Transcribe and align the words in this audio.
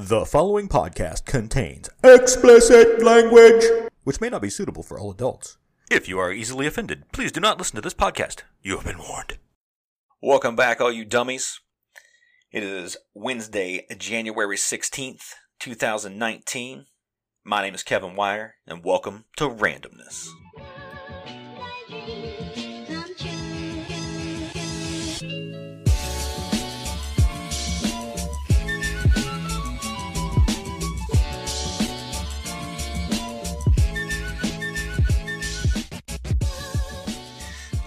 The 0.00 0.24
following 0.24 0.68
podcast 0.68 1.24
contains 1.24 1.90
explicit 2.04 3.02
language, 3.02 3.64
which 4.04 4.20
may 4.20 4.28
not 4.28 4.40
be 4.42 4.48
suitable 4.48 4.84
for 4.84 4.96
all 4.96 5.10
adults. 5.10 5.56
If 5.90 6.08
you 6.08 6.20
are 6.20 6.32
easily 6.32 6.68
offended, 6.68 7.10
please 7.10 7.32
do 7.32 7.40
not 7.40 7.58
listen 7.58 7.74
to 7.74 7.82
this 7.82 7.94
podcast. 7.94 8.42
You 8.62 8.76
have 8.76 8.86
been 8.86 9.00
warned. 9.00 9.38
Welcome 10.22 10.54
back, 10.54 10.80
all 10.80 10.92
you 10.92 11.04
dummies. 11.04 11.58
It 12.52 12.62
is 12.62 12.96
Wednesday, 13.12 13.86
January 13.98 14.56
16th, 14.56 15.32
2019. 15.58 16.86
My 17.42 17.62
name 17.62 17.74
is 17.74 17.82
Kevin 17.82 18.14
Wire, 18.14 18.54
and 18.68 18.84
welcome 18.84 19.24
to 19.36 19.48
Randumbness. 19.48 20.28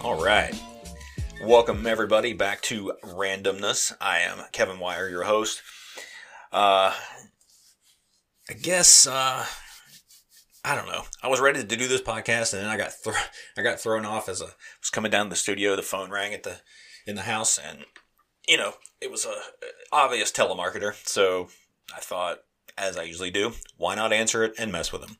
All 0.04 0.20
right. 0.20 0.52
Welcome, 1.44 1.86
everybody, 1.86 2.34
back 2.34 2.64
to 2.64 2.94
Randumbness. 3.04 3.94
I 4.02 4.20
am 4.20 4.40
Kevin 4.52 4.80
Wire, 4.80 5.08
your 5.08 5.22
host. 5.26 5.62
Uh, 6.52 6.92
I 8.50 8.54
guess, 8.60 9.06
uh, 9.06 9.46
I 10.66 10.76
don't 10.76 10.88
know. 10.88 11.04
I 11.22 11.28
was 11.28 11.40
ready 11.40 11.64
to 11.64 11.78
do 11.78 11.88
this 11.88 12.02
podcast, 12.02 12.54
and 12.54 12.64
then 12.64 12.70
I 12.70 12.78
got 12.78 12.94
I 13.56 13.62
got 13.62 13.80
thrown 13.80 14.04
off 14.04 14.28
as 14.28 14.42
I 14.42 14.46
was 14.46 14.90
coming 14.92 15.12
down 15.12 15.30
the 15.30 15.36
studio. 15.36 15.76
The 15.76 15.84
phone 15.84 16.10
rang 16.10 16.34
at 16.34 16.42
the 16.42 16.62
in 17.06 17.16
the 17.16 17.22
house, 17.22 17.60
and 17.60 17.86
you 18.48 18.58
know 18.58 18.74
it 19.02 19.12
was 19.12 19.24
a 19.24 19.36
obvious 19.92 20.32
telemarketer. 20.32 20.96
So 21.08 21.50
I 21.96 22.00
thought, 22.00 22.40
as 22.76 22.98
I 22.98 23.04
usually 23.04 23.32
do, 23.32 23.54
why 23.78 23.94
not 23.94 24.14
answer 24.14 24.44
it 24.44 24.56
and 24.58 24.72
mess 24.72 24.92
with 24.92 25.04
him? 25.04 25.18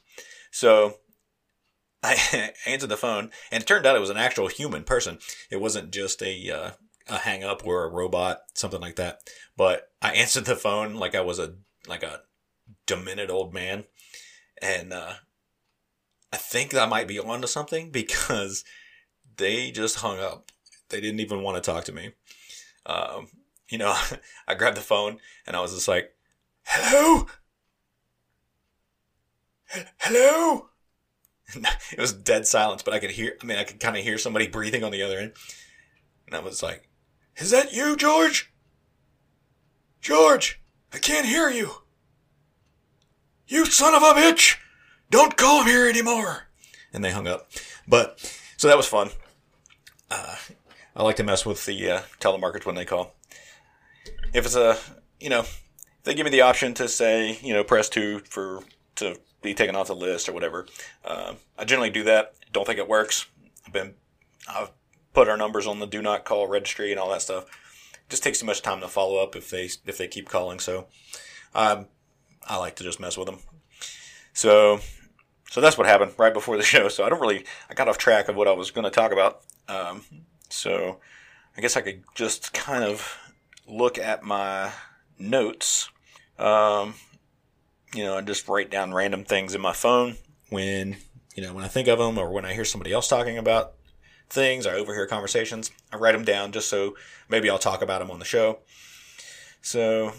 So 0.50 0.96
I 2.04 2.54
answered 2.66 2.90
the 2.90 2.98
phone, 2.98 3.32
and 3.52 3.64
it 3.64 3.68
turned 3.68 3.86
out 3.86 3.96
it 3.96 4.00
was 4.00 4.10
an 4.10 4.18
actual 4.18 4.48
human 4.48 4.84
person. 4.84 5.20
It 5.50 5.62
wasn't 5.62 5.92
just 5.92 6.22
a 6.22 6.52
uh, 6.52 6.72
a 7.08 7.18
hang 7.20 7.44
up 7.44 7.66
or 7.66 7.84
a 7.84 7.90
robot, 7.90 8.42
something 8.54 8.82
like 8.82 8.96
that. 8.96 9.20
But 9.56 9.92
I 10.02 10.12
answered 10.16 10.46
the 10.46 10.56
phone 10.56 10.96
like 10.96 11.16
I 11.16 11.22
was 11.22 11.40
a 11.40 11.56
like 11.88 12.04
a 12.04 12.22
demented 12.86 13.30
old 13.30 13.54
man, 13.54 13.86
and 14.62 14.94
uh, 14.94 15.14
I 16.32 16.38
think 16.38 16.74
I 16.74 16.86
might 16.86 17.08
be 17.08 17.20
onto 17.20 17.48
something 17.48 17.90
because 17.92 18.64
they 19.38 19.72
just 19.72 19.98
hung 19.98 20.20
up. 20.20 20.52
They 20.90 21.02
didn't 21.02 21.22
even 21.22 21.42
want 21.42 21.62
to 21.62 21.72
talk 21.72 21.86
to 21.86 21.94
me. 21.94 22.12
Um, 22.86 23.28
you 23.70 23.78
know, 23.78 23.96
I 24.48 24.56
grabbed 24.56 24.78
the 24.78 24.82
phone 24.82 25.20
and 25.48 25.56
I 25.56 25.62
was 25.62 25.74
just 25.74 25.88
like, 25.88 26.14
"Hello, 26.64 27.28
hello." 30.00 30.72
it 31.92 32.00
was 32.00 32.14
dead 32.14 32.48
silence, 32.48 32.84
but 32.84 32.94
I 32.94 33.00
could 33.00 33.12
hear. 33.12 33.38
I 33.42 33.46
mean, 33.46 33.58
I 33.58 33.64
could 33.64 33.80
kind 33.80 33.98
of 33.98 34.04
hear 34.04 34.18
somebody 34.18 34.48
breathing 34.48 34.84
on 34.84 34.92
the 34.92 35.04
other 35.04 35.18
end, 35.18 35.34
and 36.28 36.36
I 36.36 36.40
was 36.40 36.62
like, 36.64 36.88
"Is 37.38 37.52
that 37.52 37.74
you, 37.74 37.96
George? 37.96 38.52
George, 40.02 40.62
I 40.94 40.98
can't 40.98 41.26
hear 41.26 41.50
you. 41.50 41.72
You 43.48 43.66
son 43.66 43.94
of 43.94 44.02
a 44.02 44.20
bitch! 44.20 44.58
Don't 45.10 45.38
call 45.38 45.66
here 45.66 45.88
anymore." 45.88 46.48
And 46.94 47.04
they 47.04 47.12
hung 47.12 47.28
up. 47.28 47.52
But 47.88 48.20
so 48.58 48.68
that 48.68 48.78
was 48.78 48.88
fun. 48.88 49.10
Uh, 50.10 50.36
I 50.96 51.04
like 51.04 51.16
to 51.18 51.24
mess 51.24 51.46
with 51.46 51.66
the 51.66 51.90
uh, 51.90 52.02
telemarketers 52.20 52.66
when 52.66 52.76
they 52.76 52.86
call. 52.86 53.16
If 54.34 54.46
it's 54.46 54.56
a, 54.56 54.78
you 55.20 55.30
know, 55.30 55.46
they 56.04 56.14
give 56.14 56.26
me 56.26 56.32
the 56.32 56.42
option 56.42 56.74
to 56.76 56.88
say, 56.88 57.40
you 57.42 57.54
know, 57.54 57.64
press 57.64 57.90
two 57.90 58.20
for 58.20 58.64
to 58.96 59.18
be 59.42 59.54
taken 59.54 59.76
off 59.76 59.88
the 59.88 59.96
list 59.96 60.30
or 60.30 60.34
whatever. 60.34 60.68
Uh, 61.04 61.34
I 61.58 61.66
generally 61.66 61.90
do 61.90 62.04
that. 62.04 62.34
Don't 62.52 62.66
think 62.66 62.80
it 62.80 62.88
works. 62.88 63.28
I've 63.66 63.74
been 63.74 63.96
I've 64.48 64.72
put 65.14 65.30
our 65.30 65.38
numbers 65.38 65.68
on 65.68 65.80
the 65.80 65.88
do 65.88 66.02
not 66.02 66.26
call 66.26 66.48
registry 66.48 66.92
and 66.92 67.00
all 67.00 67.10
that 67.12 67.22
stuff. 67.22 67.46
Just 68.10 68.24
takes 68.24 68.40
too 68.40 68.46
much 68.46 68.62
time 68.62 68.82
to 68.82 68.88
follow 68.88 69.18
up 69.18 69.36
if 69.36 69.50
they 69.50 69.70
if 69.86 69.98
they 69.98 70.08
keep 70.08 70.30
calling. 70.30 70.60
So 70.60 70.88
um, 71.56 71.88
I 72.48 72.58
like 72.58 72.76
to 72.78 72.84
just 72.84 73.00
mess 73.00 73.18
with 73.18 73.28
them. 73.28 73.40
So 74.34 74.80
so 75.50 75.60
that's 75.60 75.78
what 75.78 75.88
happened 75.88 76.14
right 76.18 76.34
before 76.34 76.58
the 76.58 76.64
show. 76.74 76.88
So 76.88 77.04
I 77.04 77.10
don't 77.10 77.22
really 77.22 77.46
I 77.70 77.74
got 77.74 77.88
off 77.88 77.98
track 77.98 78.28
of 78.28 78.36
what 78.36 78.48
I 78.48 78.54
was 78.54 78.72
going 78.72 78.86
to 78.86 78.92
talk 78.92 79.12
about. 79.12 79.42
Um, 79.68 80.04
so 80.50 81.00
I 81.58 81.62
guess 81.62 81.78
I 81.78 81.82
could 81.82 82.04
just 82.16 82.54
kind 82.54 82.84
of 82.84 83.18
look 83.68 83.98
at 83.98 84.24
my 84.24 84.72
notes. 85.18 85.90
Um, 86.38 86.96
you 87.94 88.04
know, 88.04 88.18
I 88.18 88.22
just 88.22 88.48
write 88.48 88.72
down 88.72 88.94
random 88.94 89.24
things 89.24 89.56
in 89.56 89.62
my 89.62 89.74
phone 89.74 90.18
when, 90.50 90.98
you 91.36 91.44
know, 91.44 91.54
when 91.54 91.64
I 91.64 91.68
think 91.68 91.88
of 91.88 92.00
them 92.00 92.18
or 92.18 92.32
when 92.32 92.46
I 92.46 92.54
hear 92.54 92.66
somebody 92.66 92.94
else 92.94 93.08
talking 93.08 93.38
about 93.38 93.74
things, 94.30 94.66
I 94.66 94.74
overhear 94.74 95.08
conversations, 95.08 95.72
I 95.92 95.98
write 95.98 96.14
them 96.14 96.24
down 96.24 96.52
just 96.52 96.70
so 96.70 96.96
maybe 97.30 97.50
I'll 97.50 97.60
talk 97.60 97.82
about 97.82 98.00
them 98.00 98.12
on 98.12 98.20
the 98.20 98.26
show. 98.26 98.60
So, 99.62 100.14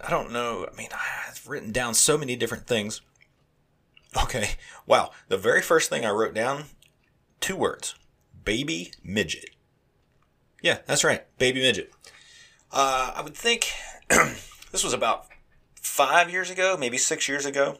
I 0.00 0.10
don't 0.10 0.32
know. 0.32 0.66
I 0.70 0.74
mean, 0.76 0.88
I've 0.92 1.46
written 1.46 1.72
down 1.72 1.94
so 1.94 2.16
many 2.16 2.36
different 2.36 2.66
things. 2.66 3.02
Okay, 4.20 4.50
wow. 4.86 5.10
The 5.28 5.36
very 5.36 5.62
first 5.62 5.90
thing 5.90 6.04
I 6.04 6.10
wrote 6.10 6.34
down, 6.34 6.64
two 7.40 7.56
words 7.56 7.94
baby 8.44 8.92
midget. 9.04 9.50
Yeah, 10.62 10.78
that's 10.86 11.04
right, 11.04 11.24
baby 11.38 11.60
midget. 11.60 11.92
Uh, 12.72 13.12
I 13.14 13.22
would 13.22 13.36
think 13.36 13.70
this 14.08 14.82
was 14.82 14.92
about 14.92 15.26
five 16.08 16.30
years 16.30 16.48
ago, 16.48 16.78
maybe 16.80 16.96
six 16.96 17.28
years 17.28 17.44
ago, 17.44 17.76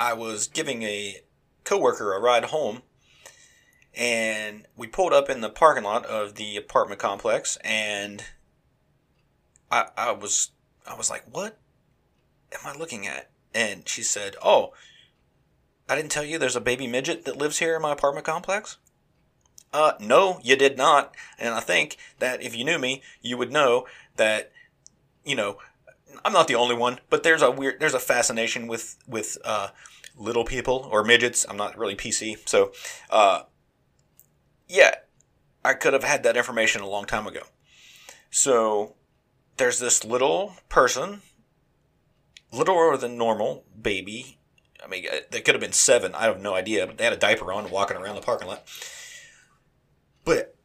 I 0.00 0.14
was 0.14 0.46
giving 0.46 0.82
a 0.82 1.20
coworker 1.62 2.14
a 2.14 2.18
ride 2.18 2.46
home, 2.46 2.80
and 3.92 4.66
we 4.78 4.86
pulled 4.86 5.12
up 5.12 5.28
in 5.28 5.42
the 5.42 5.50
parking 5.50 5.84
lot 5.84 6.06
of 6.06 6.36
the 6.36 6.56
apartment 6.56 7.00
complex, 7.00 7.58
and 7.62 8.24
I, 9.70 9.88
I 9.94 10.12
was 10.12 10.52
I 10.86 10.94
was 10.94 11.10
like, 11.10 11.24
"What 11.30 11.58
am 12.50 12.60
I 12.64 12.78
looking 12.78 13.06
at?" 13.06 13.30
And 13.54 13.86
she 13.86 14.02
said, 14.02 14.36
"Oh, 14.42 14.72
I 15.86 15.94
didn't 15.94 16.12
tell 16.12 16.24
you 16.24 16.38
there's 16.38 16.56
a 16.56 16.62
baby 16.62 16.86
midget 16.86 17.26
that 17.26 17.36
lives 17.36 17.58
here 17.58 17.76
in 17.76 17.82
my 17.82 17.92
apartment 17.92 18.24
complex." 18.24 18.78
Uh, 19.70 19.92
no, 20.00 20.40
you 20.42 20.56
did 20.56 20.78
not. 20.78 21.14
And 21.38 21.52
I 21.52 21.60
think 21.60 21.98
that 22.20 22.42
if 22.42 22.56
you 22.56 22.64
knew 22.64 22.78
me, 22.78 23.02
you 23.20 23.36
would 23.36 23.52
know 23.52 23.86
that, 24.16 24.50
you 25.24 25.34
know, 25.36 25.58
I'm 26.24 26.32
not 26.32 26.48
the 26.48 26.54
only 26.54 26.74
one, 26.74 27.00
but 27.10 27.22
there's 27.22 27.42
a 27.42 27.50
weird, 27.50 27.80
there's 27.80 27.94
a 27.94 28.00
fascination 28.00 28.66
with 28.66 28.96
with 29.06 29.38
uh, 29.44 29.68
little 30.16 30.44
people 30.44 30.88
or 30.90 31.04
midgets. 31.04 31.46
I'm 31.48 31.56
not 31.56 31.78
really 31.78 31.96
PC, 31.96 32.36
so 32.48 32.72
uh, 33.10 33.42
yeah, 34.68 34.94
I 35.64 35.74
could 35.74 35.92
have 35.92 36.04
had 36.04 36.22
that 36.22 36.36
information 36.36 36.82
a 36.82 36.88
long 36.88 37.04
time 37.04 37.26
ago. 37.26 37.42
So 38.30 38.96
there's 39.56 39.78
this 39.78 40.04
little 40.04 40.54
person, 40.68 41.22
littler 42.52 42.96
than 42.96 43.16
normal 43.16 43.64
baby. 43.80 44.38
I 44.82 44.88
mean, 44.88 45.06
uh, 45.10 45.18
they 45.30 45.40
could 45.40 45.54
have 45.54 45.62
been 45.62 45.72
seven. 45.72 46.14
I 46.14 46.24
have 46.24 46.40
no 46.40 46.54
idea, 46.54 46.86
but 46.86 46.98
they 46.98 47.04
had 47.04 47.12
a 47.12 47.18
diaper 47.18 47.52
on, 47.52 47.70
walking 47.70 47.96
around 47.96 48.16
the 48.16 48.20
parking 48.20 48.48
lot. 48.48 48.64
But 50.24 50.56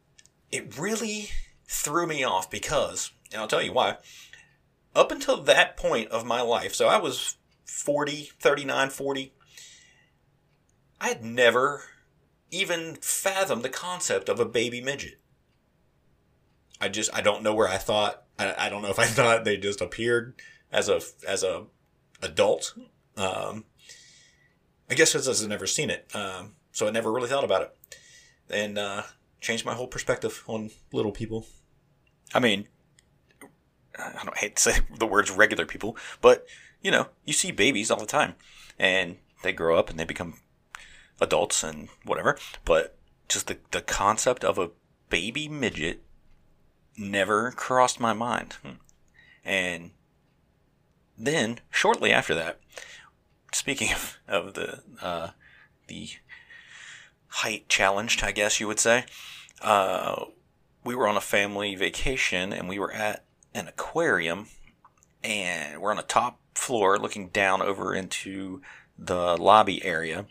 it 0.52 0.78
really 0.78 1.30
threw 1.66 2.08
me 2.08 2.24
off 2.24 2.50
because, 2.50 3.12
and 3.32 3.42
I'll 3.42 3.48
tell 3.48 3.62
you 3.62 3.74
why 3.74 3.98
up 5.00 5.12
until 5.12 5.42
that 5.44 5.78
point 5.78 6.10
of 6.10 6.26
my 6.26 6.42
life, 6.42 6.76
so 6.76 6.88
I 6.88 6.98
was 6.98 7.38
40, 7.66 8.32
39, 8.40 8.90
40, 8.90 9.34
I 11.00 11.08
had 11.08 11.24
never 11.24 11.84
even 12.52 12.96
fathomed 12.96 13.64
the 13.64 13.70
concept 13.70 14.28
of 14.28 14.40
a 14.40 14.46
baby 14.46 14.82
midget. 14.82 15.20
I 16.82 16.90
just, 16.90 17.14
I 17.14 17.22
don't 17.22 17.44
know 17.44 17.54
where 17.54 17.68
I 17.70 17.78
thought, 17.78 18.24
I, 18.38 18.54
I 18.58 18.70
don't 18.70 18.82
know 18.82 18.90
if 18.90 19.00
I 19.00 19.06
thought 19.08 19.46
they 19.46 19.58
just 19.58 19.82
appeared 19.82 20.42
as 20.72 20.90
a, 20.90 21.00
as 21.28 21.44
a 21.44 21.66
adult. 22.22 22.74
Um, 23.16 23.66
I 24.90 24.96
guess 24.96 25.14
because 25.14 25.42
I've 25.42 25.50
never 25.50 25.68
seen 25.68 25.90
it. 25.90 26.14
Um, 26.14 26.56
so 26.72 26.88
I 26.88 26.92
never 26.92 27.12
really 27.12 27.30
thought 27.30 27.44
about 27.44 27.62
it. 27.62 27.76
And, 28.50 28.78
uh, 28.78 29.04
changed 29.40 29.66
my 29.66 29.74
whole 29.74 29.88
perspective 29.88 30.44
on 30.48 30.70
little 30.92 31.14
people. 31.14 31.46
I 32.34 32.40
mean, 32.40 32.68
I 34.00 34.24
don't 34.24 34.38
hate 34.38 34.56
to 34.56 34.62
say 34.62 34.80
the 34.98 35.08
words 35.08 35.32
regular 35.32 35.66
people, 35.66 35.98
but 36.22 36.46
you 36.82 36.92
know, 36.92 37.08
you 37.26 37.34
see 37.34 37.52
babies 37.52 37.92
all 37.92 38.00
the 38.00 38.06
time 38.06 38.36
and 38.78 39.18
they 39.44 39.52
grow 39.52 39.78
up 39.78 39.90
and 39.90 40.00
they 40.00 40.06
become 40.06 40.36
adults 41.22 41.64
and 41.64 41.90
whatever. 42.06 42.38
But 42.66 42.98
just 43.28 43.48
the, 43.48 43.58
the 43.72 43.82
concept 43.82 44.44
of 44.44 44.58
a 44.58 44.72
baby 45.10 45.48
midget 45.48 46.02
never 46.98 47.52
crossed 47.52 48.00
my 48.00 48.14
mind. 48.14 48.58
And 49.44 49.92
then 51.18 51.60
shortly 51.70 52.12
after 52.12 52.34
that, 52.36 52.60
speaking 53.54 53.92
of, 53.94 54.18
of 54.28 54.54
the, 54.54 54.84
uh, 55.02 55.30
the 55.88 56.10
height 57.28 57.68
challenged, 57.70 58.24
I 58.24 58.32
guess 58.32 58.60
you 58.60 58.68
would 58.68 58.80
say, 58.80 59.06
uh, 59.62 60.26
we 60.84 60.96
were 60.96 61.08
on 61.08 61.18
a 61.18 61.22
family 61.22 61.76
vacation 61.76 62.54
and 62.54 62.70
we 62.70 62.80
were 62.80 62.92
at 62.94 63.26
an 63.54 63.68
aquarium 63.68 64.48
and 65.24 65.82
we're 65.82 65.92
on 65.92 65.98
the 65.98 66.04
top 66.04 66.40
floor 66.56 66.98
looking 66.98 67.30
down 67.30 67.62
over 67.62 67.94
into 67.94 68.62
the 68.98 69.38
lobby 69.38 69.84
area. 69.84 70.26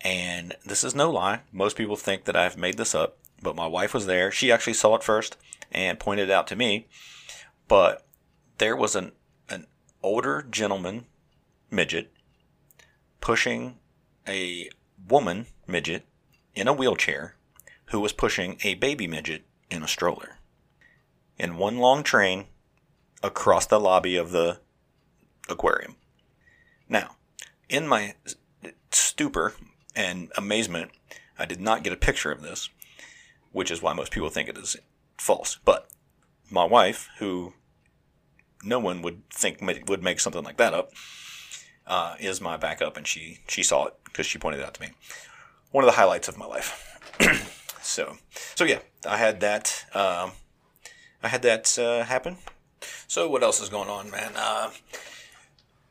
And 0.00 0.54
this 0.64 0.84
is 0.84 0.94
no 0.94 1.10
lie. 1.10 1.40
Most 1.52 1.76
people 1.76 1.96
think 1.96 2.24
that 2.24 2.36
I've 2.36 2.58
made 2.58 2.76
this 2.76 2.94
up, 2.94 3.16
but 3.42 3.56
my 3.56 3.66
wife 3.66 3.94
was 3.94 4.06
there. 4.06 4.30
She 4.30 4.52
actually 4.52 4.74
saw 4.74 4.94
it 4.94 5.02
first 5.02 5.36
and 5.72 5.98
pointed 5.98 6.28
it 6.28 6.32
out 6.32 6.46
to 6.48 6.56
me. 6.56 6.86
But 7.68 8.06
there 8.58 8.76
was 8.76 8.94
an, 8.94 9.12
an 9.48 9.66
older 10.02 10.46
gentleman 10.48 11.06
midget 11.70 12.12
pushing 13.20 13.78
a 14.28 14.68
woman 15.08 15.46
midget 15.66 16.04
in 16.54 16.68
a 16.68 16.72
wheelchair 16.72 17.36
who 17.86 18.00
was 18.00 18.12
pushing 18.12 18.58
a 18.62 18.74
baby 18.74 19.06
midget 19.06 19.44
in 19.70 19.82
a 19.82 19.88
stroller. 19.88 20.33
In 21.38 21.56
one 21.56 21.78
long 21.78 22.02
train 22.02 22.46
across 23.22 23.66
the 23.66 23.80
lobby 23.80 24.16
of 24.16 24.30
the 24.30 24.58
aquarium. 25.48 25.96
Now, 26.88 27.16
in 27.68 27.88
my 27.88 28.14
stupor 28.90 29.54
and 29.96 30.30
amazement, 30.36 30.90
I 31.38 31.46
did 31.46 31.60
not 31.60 31.82
get 31.82 31.92
a 31.92 31.96
picture 31.96 32.30
of 32.30 32.42
this, 32.42 32.68
which 33.52 33.70
is 33.70 33.82
why 33.82 33.92
most 33.92 34.12
people 34.12 34.28
think 34.28 34.48
it 34.48 34.58
is 34.58 34.76
false. 35.18 35.58
But 35.64 35.88
my 36.50 36.64
wife, 36.64 37.08
who 37.18 37.54
no 38.62 38.78
one 38.78 39.02
would 39.02 39.28
think 39.30 39.60
would 39.88 40.02
make 40.02 40.20
something 40.20 40.44
like 40.44 40.58
that 40.58 40.74
up, 40.74 40.90
uh, 41.86 42.16
is 42.18 42.40
my 42.40 42.56
backup, 42.56 42.96
and 42.96 43.06
she 43.06 43.40
she 43.48 43.62
saw 43.62 43.86
it 43.86 43.94
because 44.04 44.26
she 44.26 44.38
pointed 44.38 44.60
it 44.60 44.66
out 44.66 44.74
to 44.74 44.80
me. 44.80 44.90
One 45.70 45.84
of 45.84 45.86
the 45.86 45.96
highlights 45.96 46.28
of 46.28 46.38
my 46.38 46.46
life. 46.46 47.00
so 47.82 48.16
so 48.54 48.64
yeah, 48.64 48.80
I 49.06 49.16
had 49.16 49.40
that. 49.40 49.84
Um, 49.94 50.32
I 51.24 51.28
had 51.28 51.40
that 51.42 51.78
uh, 51.78 52.04
happen. 52.04 52.36
So 53.08 53.28
what 53.30 53.42
else 53.42 53.58
is 53.60 53.70
going 53.70 53.88
on, 53.88 54.10
man? 54.10 54.32
Uh, 54.36 54.70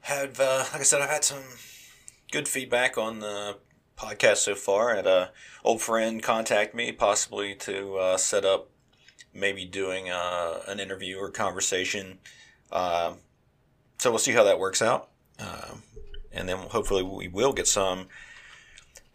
have 0.01 0.39
uh, 0.39 0.65
like 0.71 0.81
I 0.81 0.83
said, 0.83 1.01
I've 1.01 1.09
had 1.09 1.23
some 1.23 1.43
good 2.31 2.47
feedback 2.47 2.99
on 2.99 3.19
the 3.19 3.57
podcast 3.97 4.37
so 4.37 4.53
far. 4.53 4.93
I 4.93 4.97
had 4.97 5.07
a 5.07 5.31
old 5.63 5.81
friend 5.81 6.21
contact 6.21 6.75
me, 6.75 6.91
possibly 6.91 7.55
to 7.55 7.95
uh, 7.95 8.17
set 8.17 8.45
up 8.45 8.69
maybe 9.33 9.65
doing 9.65 10.11
uh, 10.11 10.59
an 10.67 10.79
interview 10.79 11.17
or 11.17 11.31
conversation. 11.31 12.19
Uh, 12.71 13.13
so 13.97 14.11
we'll 14.11 14.19
see 14.19 14.33
how 14.33 14.43
that 14.43 14.59
works 14.59 14.83
out, 14.83 15.09
uh, 15.39 15.75
and 16.31 16.47
then 16.47 16.57
hopefully 16.57 17.01
we 17.01 17.27
will 17.27 17.53
get 17.53 17.67
some 17.67 18.07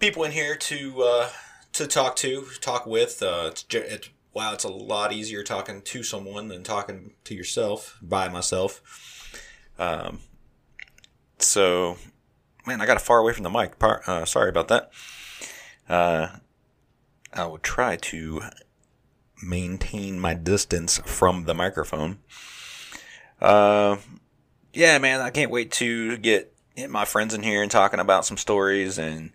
people 0.01 0.25
in 0.25 0.33
here 0.33 0.57
to 0.57 1.03
uh, 1.03 1.29
to 1.75 1.87
talk 1.87 2.17
to, 2.17 2.47
talk 2.61 2.87
with. 2.87 3.23
Uh, 3.23 3.51
it's, 3.53 3.65
it's 3.71 4.11
wow, 4.39 4.53
it's 4.53 4.63
a 4.63 4.69
lot 4.69 5.13
easier 5.13 5.43
talking 5.43 5.83
to 5.83 6.05
someone 6.05 6.47
than 6.47 6.63
talking 6.63 7.11
to 7.25 7.35
yourself 7.35 7.99
by 8.01 8.29
myself. 8.29 9.33
Um, 9.81 10.21
so, 11.41 11.97
man, 12.65 12.81
I 12.81 12.87
got 12.87 13.01
far 13.01 13.19
away 13.19 13.33
from 13.33 13.43
the 13.43 13.51
mic. 13.51 13.73
Uh, 13.83 14.25
sorry 14.25 14.49
about 14.49 14.69
that. 14.69 14.93
Uh, 15.89 16.29
I 17.33 17.47
will 17.47 17.59
try 17.59 17.97
to 17.97 18.43
maintain 19.43 20.21
my 20.21 20.35
distance 20.35 20.99
from 21.05 21.47
the 21.47 21.55
microphone. 21.55 22.21
Uh, 23.41 23.97
yeah, 24.73 24.99
man, 24.99 25.21
I 25.21 25.31
can't 25.31 25.51
wait 25.51 25.73
to 25.73 26.17
get 26.17 26.55
my 26.89 27.05
friends 27.05 27.35
in 27.35 27.43
here 27.43 27.61
and 27.61 27.73
talking 27.73 27.99
about 27.99 28.25
some 28.25 28.37
stories 28.37 28.99
and, 28.99 29.33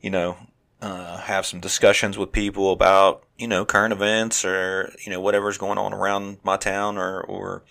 you 0.00 0.10
know, 0.10 0.36
uh, 0.84 1.16
have 1.16 1.46
some 1.46 1.60
discussions 1.60 2.18
with 2.18 2.30
people 2.30 2.70
about, 2.70 3.24
you 3.38 3.48
know, 3.48 3.64
current 3.64 3.92
events 3.92 4.44
or, 4.44 4.92
you 5.04 5.10
know, 5.10 5.18
whatever's 5.18 5.56
going 5.56 5.78
on 5.78 5.94
around 5.94 6.36
my 6.44 6.58
town 6.58 6.98
or, 6.98 7.22
or, 7.22 7.62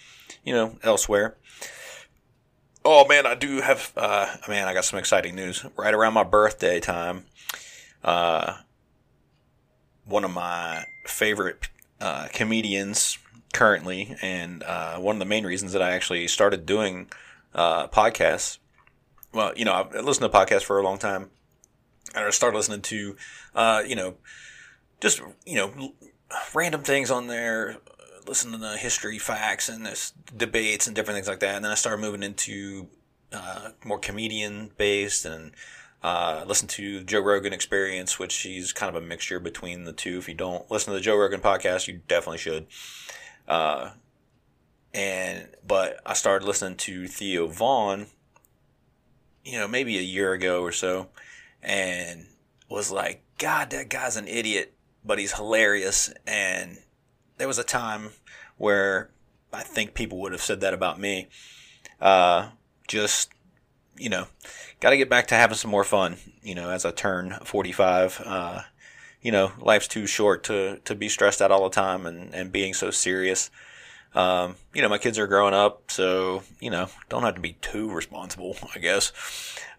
you 0.43 0.51
know, 0.51 0.77
elsewhere. 0.81 1.37
Oh 2.83 3.07
man, 3.07 3.27
I 3.27 3.35
do 3.35 3.61
have, 3.61 3.93
uh, 3.95 4.35
man, 4.47 4.67
I 4.67 4.73
got 4.73 4.85
some 4.85 4.97
exciting 4.97 5.35
news. 5.35 5.63
Right 5.77 5.93
around 5.93 6.15
my 6.15 6.23
birthday 6.23 6.79
time, 6.79 7.25
uh, 8.03 8.57
one 10.05 10.23
of 10.23 10.31
my 10.31 10.83
favorite 11.05 11.69
uh, 12.01 12.29
comedians 12.33 13.19
currently, 13.53 14.15
and 14.23 14.63
uh, 14.63 14.97
one 14.97 15.17
of 15.17 15.19
the 15.19 15.25
main 15.25 15.45
reasons 15.45 15.73
that 15.73 15.83
I 15.83 15.91
actually 15.91 16.27
started 16.27 16.65
doing 16.65 17.11
uh, 17.53 17.87
podcasts. 17.89 18.57
Well, 19.31 19.53
you 19.55 19.65
know, 19.65 19.73
I've 19.73 19.93
listened 20.03 20.29
to 20.31 20.35
podcasts 20.35 20.63
for 20.63 20.79
a 20.79 20.83
long 20.83 20.97
time, 20.97 21.29
and 22.13 22.25
I 22.25 22.29
started 22.29 22.57
listening 22.57 22.81
to, 22.81 23.15
uh, 23.55 23.83
you 23.85 23.95
know, 23.95 24.15
just 25.01 25.21
you 25.45 25.55
know, 25.55 25.93
random 26.53 26.81
things 26.81 27.11
on 27.11 27.27
there, 27.27 27.77
listening 28.27 28.53
to 28.53 28.59
the 28.59 28.77
history 28.77 29.19
facts 29.19 29.69
and 29.69 29.85
this 29.85 30.13
debates 30.35 30.87
and 30.87 30.95
different 30.95 31.17
things 31.17 31.27
like 31.27 31.39
that. 31.41 31.55
And 31.55 31.65
then 31.65 31.71
I 31.71 31.75
started 31.75 32.01
moving 32.01 32.23
into 32.23 32.87
uh, 33.31 33.69
more 33.83 33.99
comedian 33.99 34.71
based 34.77 35.25
and 35.25 35.51
uh, 36.03 36.43
listen 36.45 36.67
to 36.67 37.03
Joe 37.03 37.21
Rogan 37.21 37.53
Experience, 37.53 38.19
which 38.19 38.35
he's 38.41 38.73
kind 38.73 38.95
of 38.95 39.01
a 39.01 39.05
mixture 39.05 39.39
between 39.39 39.85
the 39.85 39.93
two. 39.93 40.17
If 40.17 40.27
you 40.27 40.35
don't 40.35 40.69
listen 40.69 40.91
to 40.91 40.99
the 40.99 41.03
Joe 41.03 41.17
Rogan 41.17 41.39
podcast, 41.39 41.87
you 41.87 42.01
definitely 42.07 42.39
should. 42.39 42.67
Uh, 43.47 43.91
and 44.93 45.47
but 45.65 45.99
I 46.05 46.13
started 46.13 46.45
listening 46.45 46.77
to 46.77 47.07
Theo 47.07 47.47
Von, 47.47 48.07
you 49.43 49.57
know, 49.57 49.67
maybe 49.67 49.97
a 49.97 50.01
year 50.01 50.33
ago 50.33 50.61
or 50.61 50.71
so, 50.71 51.07
and 51.63 52.27
was 52.69 52.91
like, 52.91 53.23
God, 53.37 53.71
that 53.71 53.89
guy's 53.89 54.17
an 54.17 54.27
idiot, 54.27 54.73
but 55.03 55.19
he's 55.19 55.33
hilarious. 55.33 56.13
And 56.27 56.79
there 57.37 57.47
was 57.47 57.57
a 57.57 57.63
time 57.63 58.11
where 58.57 59.09
I 59.51 59.63
think 59.63 59.93
people 59.93 60.19
would 60.21 60.31
have 60.31 60.41
said 60.41 60.61
that 60.61 60.73
about 60.73 60.99
me. 60.99 61.27
Uh, 61.99 62.49
just 62.87 63.33
you 63.97 64.09
know, 64.09 64.27
got 64.79 64.91
to 64.91 64.97
get 64.97 65.09
back 65.09 65.27
to 65.27 65.35
having 65.35 65.57
some 65.57 65.71
more 65.71 65.83
fun. 65.83 66.17
You 66.41 66.55
know, 66.55 66.69
as 66.69 66.85
I 66.85 66.91
turn 66.91 67.37
45, 67.43 68.21
uh, 68.25 68.61
you 69.21 69.31
know, 69.31 69.51
life's 69.59 69.87
too 69.87 70.07
short 70.07 70.43
to, 70.45 70.79
to 70.85 70.95
be 70.95 71.09
stressed 71.09 71.41
out 71.41 71.51
all 71.51 71.63
the 71.63 71.75
time 71.75 72.05
and, 72.05 72.33
and 72.33 72.51
being 72.51 72.73
so 72.73 72.91
serious. 72.91 73.49
Um, 74.15 74.55
you 74.73 74.81
know, 74.81 74.89
my 74.89 74.97
kids 74.97 75.17
are 75.17 75.27
growing 75.27 75.53
up, 75.53 75.89
so, 75.89 76.43
you 76.59 76.69
know, 76.69 76.87
don't 77.09 77.23
have 77.23 77.35
to 77.35 77.41
be 77.41 77.53
too 77.53 77.91
responsible, 77.91 78.55
I 78.75 78.79
guess. 78.79 79.11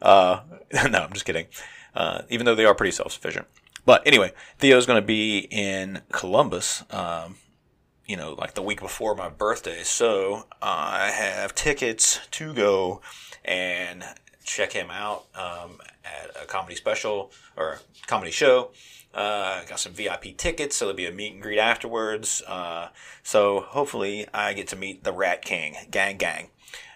Uh, 0.03 0.41
no, 0.73 0.99
I'm 0.99 1.13
just 1.13 1.25
kidding. 1.25 1.47
Uh, 1.95 2.23
even 2.29 2.45
though 2.45 2.55
they 2.55 2.65
are 2.65 2.75
pretty 2.75 2.91
self 2.91 3.13
sufficient. 3.13 3.47
But 3.87 4.07
anyway, 4.07 4.33
Theo's 4.59 4.87
going 4.87 5.01
to 5.01 5.07
be 5.07 5.39
in 5.51 6.01
Columbus, 6.11 6.85
um, 6.91 7.37
you 8.07 8.17
know, 8.17 8.33
like 8.33 8.55
the 8.55 8.63
week 8.63 8.81
before 8.81 9.15
my 9.15 9.29
birthday. 9.29 9.83
So 9.83 10.47
I 10.63 11.11
have 11.11 11.55
tickets 11.55 12.21
to 12.33 12.55
go 12.55 13.03
and 13.45 14.05
check 14.45 14.73
him 14.73 14.91
out 14.91 15.27
um, 15.35 15.79
at 16.05 16.31
a 16.43 16.47
comedy 16.47 16.77
special 16.77 17.31
or 17.57 17.79
comedy 18.07 18.31
show. 18.31 18.71
Uh, 19.15 19.65
got 19.67 19.79
some 19.79 19.93
VIP 19.93 20.37
tickets, 20.37 20.75
so 20.75 20.87
there'll 20.87 20.97
be 20.97 21.07
a 21.07 21.13
meet 21.13 21.33
and 21.33 21.41
greet 21.41 21.61
afterwards. 21.61 22.43
Uh, 22.49 22.89
so 23.23 23.61
hopefully, 23.61 24.27
I 24.35 24.55
get 24.55 24.67
to 24.69 24.77
meet 24.77 25.05
the 25.05 25.13
Rat 25.13 25.43
King, 25.45 25.77
gang, 25.89 26.17
gang. 26.17 26.51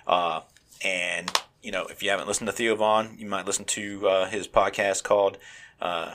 Uh, 0.04 0.40
and 0.84 1.30
you 1.62 1.70
know, 1.70 1.86
if 1.86 2.02
you 2.02 2.10
haven't 2.10 2.26
listened 2.26 2.48
to 2.48 2.52
Theo 2.52 2.74
Von, 2.74 3.14
you 3.18 3.26
might 3.26 3.46
listen 3.46 3.64
to 3.66 4.08
uh, 4.08 4.26
his 4.26 4.48
podcast 4.48 5.04
called 5.04 5.38
uh, 5.80 6.14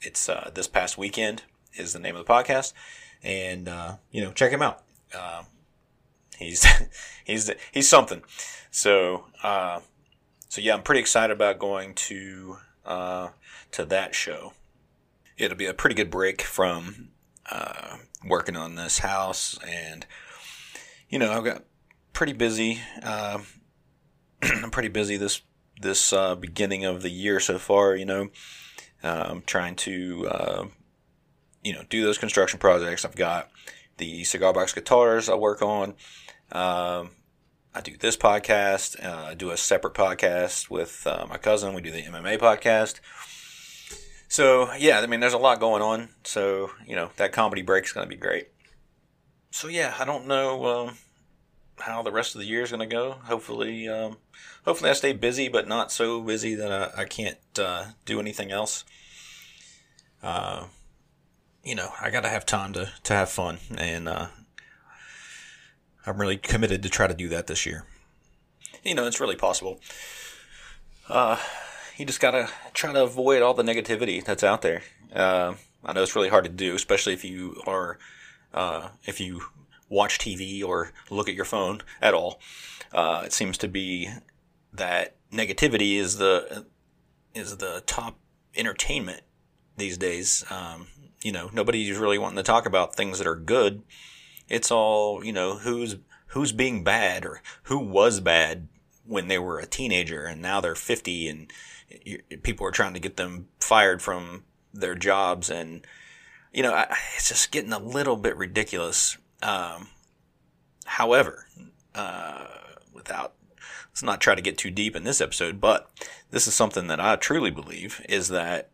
"It's 0.00 0.28
uh, 0.28 0.52
This 0.54 0.68
Past 0.68 0.96
Weekend" 0.96 1.42
is 1.76 1.92
the 1.92 1.98
name 1.98 2.14
of 2.14 2.24
the 2.24 2.32
podcast, 2.32 2.72
and 3.20 3.68
you 4.12 4.22
know, 4.22 4.30
check 4.30 4.52
him 4.52 4.62
out. 4.62 4.84
he's 6.38 6.64
he's 7.24 7.50
he's 7.72 7.88
something. 7.88 8.22
So 8.70 9.24
so 9.42 10.60
yeah, 10.60 10.74
I'm 10.74 10.82
pretty 10.82 11.00
excited 11.00 11.32
about 11.32 11.58
going 11.58 11.94
to 11.94 12.58
to 12.84 13.84
that 13.86 14.14
show. 14.14 14.52
It'll 15.36 15.56
be 15.56 15.66
a 15.66 15.74
pretty 15.74 15.94
good 15.94 16.10
break 16.10 16.42
from 16.42 17.08
uh, 17.50 17.96
working 18.26 18.56
on 18.56 18.76
this 18.76 18.98
house, 18.98 19.58
and 19.66 20.06
you 21.08 21.18
know 21.18 21.32
I've 21.32 21.44
got 21.44 21.64
pretty 22.12 22.32
busy. 22.32 22.80
Uh, 23.02 23.38
I'm 24.42 24.70
pretty 24.70 24.88
busy 24.88 25.16
this 25.16 25.42
this 25.80 26.12
uh, 26.12 26.34
beginning 26.34 26.84
of 26.84 27.02
the 27.02 27.10
year 27.10 27.40
so 27.40 27.58
far. 27.58 27.96
You 27.96 28.04
know, 28.04 28.28
I'm 29.02 29.42
trying 29.42 29.76
to 29.76 30.28
uh, 30.28 30.64
you 31.62 31.72
know 31.72 31.82
do 31.88 32.02
those 32.02 32.18
construction 32.18 32.58
projects. 32.58 33.04
I've 33.04 33.16
got 33.16 33.50
the 33.96 34.24
cigar 34.24 34.52
box 34.52 34.72
guitars 34.72 35.28
I 35.28 35.34
work 35.34 35.62
on. 35.62 35.94
Um, 36.52 37.10
I 37.74 37.80
do 37.82 37.96
this 37.96 38.16
podcast. 38.16 39.04
Uh, 39.04 39.30
I 39.30 39.34
do 39.34 39.50
a 39.50 39.56
separate 39.56 39.94
podcast 39.94 40.70
with 40.70 41.06
uh, 41.06 41.26
my 41.28 41.38
cousin. 41.38 41.74
We 41.74 41.82
do 41.82 41.90
the 41.90 42.02
MMA 42.02 42.38
podcast. 42.38 43.00
So 44.28 44.72
yeah, 44.74 45.00
I 45.00 45.06
mean, 45.06 45.20
there's 45.20 45.32
a 45.32 45.38
lot 45.38 45.60
going 45.60 45.82
on. 45.82 46.08
So 46.24 46.70
you 46.86 46.96
know, 46.96 47.10
that 47.16 47.32
comedy 47.32 47.62
break 47.62 47.84
is 47.84 47.92
going 47.92 48.06
to 48.06 48.14
be 48.14 48.20
great. 48.20 48.48
So 49.50 49.68
yeah, 49.68 49.94
I 49.98 50.04
don't 50.04 50.26
know 50.26 50.66
um, 50.66 50.98
how 51.78 52.02
the 52.02 52.10
rest 52.12 52.34
of 52.34 52.40
the 52.40 52.46
year 52.46 52.62
is 52.62 52.70
going 52.70 52.80
to 52.80 52.86
go. 52.86 53.12
Hopefully, 53.24 53.88
um, 53.88 54.16
hopefully 54.64 54.90
I 54.90 54.94
stay 54.94 55.12
busy, 55.12 55.48
but 55.48 55.68
not 55.68 55.92
so 55.92 56.20
busy 56.20 56.54
that 56.56 56.72
I, 56.72 57.02
I 57.02 57.04
can't 57.04 57.38
uh, 57.58 57.86
do 58.04 58.18
anything 58.18 58.50
else. 58.50 58.84
Uh, 60.22 60.66
you 61.62 61.74
know, 61.74 61.90
I 62.00 62.10
got 62.10 62.22
to 62.22 62.28
have 62.28 62.44
time 62.46 62.72
to 62.72 62.90
to 63.04 63.12
have 63.14 63.28
fun, 63.28 63.58
and 63.76 64.08
uh, 64.08 64.26
I'm 66.06 66.20
really 66.20 66.36
committed 66.36 66.82
to 66.82 66.88
try 66.88 67.06
to 67.06 67.14
do 67.14 67.28
that 67.28 67.46
this 67.46 67.64
year. 67.64 67.84
you 68.82 68.94
know, 68.94 69.06
it's 69.06 69.20
really 69.20 69.36
possible. 69.36 69.80
Uh, 71.08 71.36
you 71.96 72.04
just 72.04 72.20
gotta 72.20 72.48
try 72.72 72.92
to 72.92 73.02
avoid 73.02 73.42
all 73.42 73.54
the 73.54 73.62
negativity 73.62 74.24
that's 74.24 74.42
out 74.42 74.62
there. 74.62 74.82
Uh, 75.12 75.54
I 75.84 75.92
know 75.92 76.02
it's 76.02 76.16
really 76.16 76.28
hard 76.28 76.44
to 76.44 76.50
do, 76.50 76.74
especially 76.74 77.12
if 77.12 77.24
you 77.24 77.60
are, 77.66 77.98
uh, 78.52 78.88
if 79.04 79.20
you 79.20 79.42
watch 79.88 80.18
TV 80.18 80.64
or 80.64 80.92
look 81.10 81.28
at 81.28 81.34
your 81.34 81.44
phone 81.44 81.82
at 82.00 82.14
all. 82.14 82.40
Uh, 82.92 83.22
it 83.24 83.32
seems 83.32 83.58
to 83.58 83.68
be 83.68 84.08
that 84.72 85.16
negativity 85.32 85.96
is 85.96 86.18
the 86.18 86.66
is 87.34 87.56
the 87.56 87.82
top 87.86 88.18
entertainment 88.56 89.22
these 89.76 89.98
days. 89.98 90.44
Um, 90.50 90.86
you 91.22 91.32
know, 91.32 91.50
nobody's 91.52 91.96
really 91.96 92.18
wanting 92.18 92.36
to 92.36 92.42
talk 92.42 92.66
about 92.66 92.94
things 92.94 93.18
that 93.18 93.26
are 93.26 93.36
good. 93.36 93.82
It's 94.48 94.70
all 94.70 95.24
you 95.24 95.32
know 95.32 95.58
who's 95.58 95.96
who's 96.28 96.52
being 96.52 96.82
bad 96.82 97.24
or 97.24 97.42
who 97.64 97.78
was 97.78 98.20
bad 98.20 98.68
when 99.06 99.28
they 99.28 99.38
were 99.38 99.58
a 99.58 99.66
teenager 99.66 100.24
and 100.24 100.40
now 100.40 100.60
they're 100.60 100.74
50 100.74 101.28
and 101.28 101.52
people 102.42 102.66
are 102.66 102.72
trying 102.72 102.94
to 102.94 103.00
get 103.00 103.16
them 103.16 103.48
fired 103.60 104.02
from 104.02 104.44
their 104.72 104.94
jobs 104.94 105.50
and 105.50 105.86
you 106.52 106.62
know 106.62 106.84
it's 107.16 107.28
just 107.28 107.50
getting 107.50 107.72
a 107.72 107.78
little 107.78 108.16
bit 108.16 108.36
ridiculous 108.36 109.18
um, 109.42 109.88
however 110.86 111.46
uh, 111.94 112.46
without 112.92 113.34
let's 113.88 114.02
not 114.02 114.20
try 114.20 114.34
to 114.34 114.42
get 114.42 114.58
too 114.58 114.70
deep 114.70 114.96
in 114.96 115.04
this 115.04 115.20
episode 115.20 115.60
but 115.60 115.90
this 116.30 116.46
is 116.46 116.54
something 116.54 116.86
that 116.88 117.00
i 117.00 117.14
truly 117.16 117.50
believe 117.50 118.04
is 118.08 118.28
that 118.28 118.70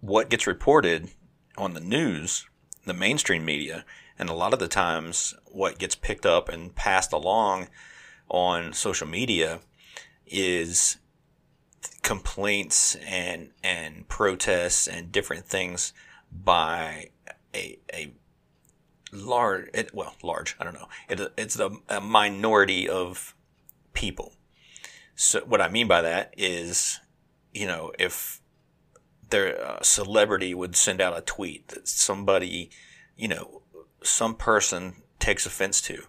what 0.00 0.30
gets 0.30 0.46
reported 0.46 1.10
on 1.58 1.74
the 1.74 1.80
news 1.80 2.46
the 2.86 2.94
mainstream 2.94 3.44
media 3.44 3.84
and 4.18 4.28
a 4.28 4.34
lot 4.34 4.52
of 4.52 4.58
the 4.58 4.68
times 4.68 5.34
what 5.46 5.78
gets 5.78 5.94
picked 5.94 6.24
up 6.24 6.48
and 6.48 6.74
passed 6.74 7.12
along 7.12 7.68
on 8.30 8.72
social 8.72 9.06
media 9.06 9.60
is 10.26 10.98
complaints 12.02 12.96
and 13.06 13.50
and 13.62 14.08
protests 14.08 14.86
and 14.86 15.12
different 15.12 15.44
things 15.44 15.92
by 16.32 17.10
a 17.54 17.78
a 17.92 18.12
large 19.12 19.68
it, 19.74 19.92
well 19.92 20.14
large 20.22 20.56
I 20.60 20.64
don't 20.64 20.74
know 20.74 20.88
it, 21.08 21.20
it's 21.36 21.58
a, 21.58 21.70
a 21.88 22.00
minority 22.00 22.88
of 22.88 23.34
people. 23.92 24.32
So 25.16 25.40
what 25.40 25.60
I 25.60 25.68
mean 25.68 25.88
by 25.88 26.00
that 26.02 26.32
is 26.36 27.00
you 27.52 27.66
know 27.66 27.92
if 27.98 28.40
their 29.30 29.78
celebrity 29.82 30.54
would 30.54 30.76
send 30.76 31.00
out 31.00 31.16
a 31.16 31.22
tweet 31.22 31.68
that 31.68 31.88
somebody 31.88 32.70
you 33.16 33.28
know 33.28 33.62
some 34.02 34.34
person 34.34 35.02
takes 35.18 35.44
offense 35.44 35.80
to 35.82 36.04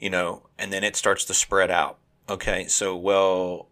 you 0.00 0.10
know 0.10 0.42
and 0.58 0.72
then 0.72 0.82
it 0.82 0.96
starts 0.96 1.24
to 1.24 1.34
spread 1.34 1.70
out 1.70 1.98
okay 2.28 2.66
so 2.66 2.96
well 2.96 3.68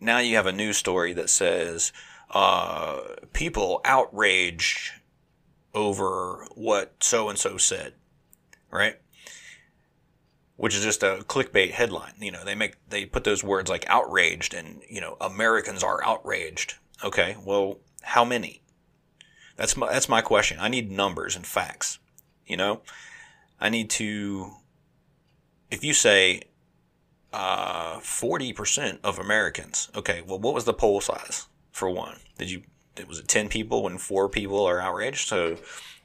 now 0.00 0.18
you 0.18 0.36
have 0.36 0.46
a 0.46 0.52
news 0.52 0.78
story 0.78 1.12
that 1.12 1.28
says 1.28 1.92
uh, 2.30 3.00
people 3.32 3.80
outraged 3.84 4.92
over 5.74 6.46
what 6.54 6.94
so 7.00 7.28
and 7.28 7.38
so 7.38 7.56
said, 7.56 7.94
right? 8.70 8.96
Which 10.56 10.74
is 10.74 10.82
just 10.82 11.02
a 11.02 11.24
clickbait 11.26 11.72
headline. 11.72 12.14
You 12.20 12.32
know, 12.32 12.44
they 12.44 12.54
make 12.54 12.76
they 12.88 13.06
put 13.06 13.24
those 13.24 13.42
words 13.42 13.70
like 13.70 13.84
outraged 13.88 14.54
and 14.54 14.82
you 14.88 15.00
know 15.00 15.16
Americans 15.20 15.82
are 15.82 16.04
outraged. 16.04 16.74
Okay, 17.02 17.36
well, 17.44 17.78
how 18.02 18.24
many? 18.24 18.62
That's 19.56 19.76
my 19.76 19.92
that's 19.92 20.08
my 20.08 20.20
question. 20.20 20.58
I 20.60 20.68
need 20.68 20.90
numbers 20.90 21.36
and 21.36 21.46
facts. 21.46 21.98
You 22.46 22.56
know, 22.56 22.82
I 23.60 23.68
need 23.68 23.90
to. 23.90 24.52
If 25.74 25.82
you 25.82 25.92
say 25.92 26.42
uh, 27.34 27.98
40% 27.98 29.00
of 29.02 29.18
Americans. 29.18 29.90
Okay, 29.96 30.22
well, 30.24 30.38
what 30.38 30.54
was 30.54 30.64
the 30.64 30.72
poll 30.72 31.00
size 31.00 31.48
for 31.72 31.90
one? 31.90 32.20
Did 32.38 32.48
you, 32.48 32.62
was 33.08 33.18
it 33.18 33.26
10 33.26 33.48
people 33.48 33.82
when 33.82 33.98
four 33.98 34.28
people 34.28 34.64
are 34.64 34.80
outraged? 34.80 35.26
So 35.26 35.56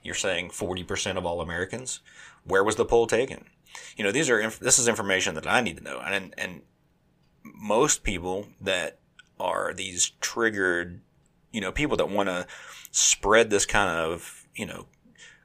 you're 0.02 0.16
saying 0.16 0.50
40% 0.50 1.18
of 1.18 1.28
all 1.28 1.40
Americans? 1.40 2.00
Where 2.46 2.64
was 2.64 2.78
the 2.78 2.86
poll 2.86 3.06
taken? 3.06 3.46
You 3.96 4.04
know, 4.04 4.12
these 4.12 4.28
are, 4.28 4.50
this 4.60 4.80
is 4.80 4.88
information 4.88 5.36
that 5.36 5.46
I 5.46 5.62
need 5.62 5.78
to 5.78 5.84
know. 5.84 6.00
And, 6.00 6.34
and 6.36 6.62
most 7.44 8.02
people 8.02 8.48
that 8.60 8.98
are 9.40 9.72
these 9.76 10.14
triggered, 10.20 11.00
you 11.52 11.62
know, 11.62 11.72
people 11.72 11.96
that 11.98 12.10
want 12.10 12.28
to 12.28 12.48
spread 12.90 13.52
this 13.52 13.68
kind 13.68 13.96
of, 13.96 14.48
you 14.56 14.66
know, 14.66 14.88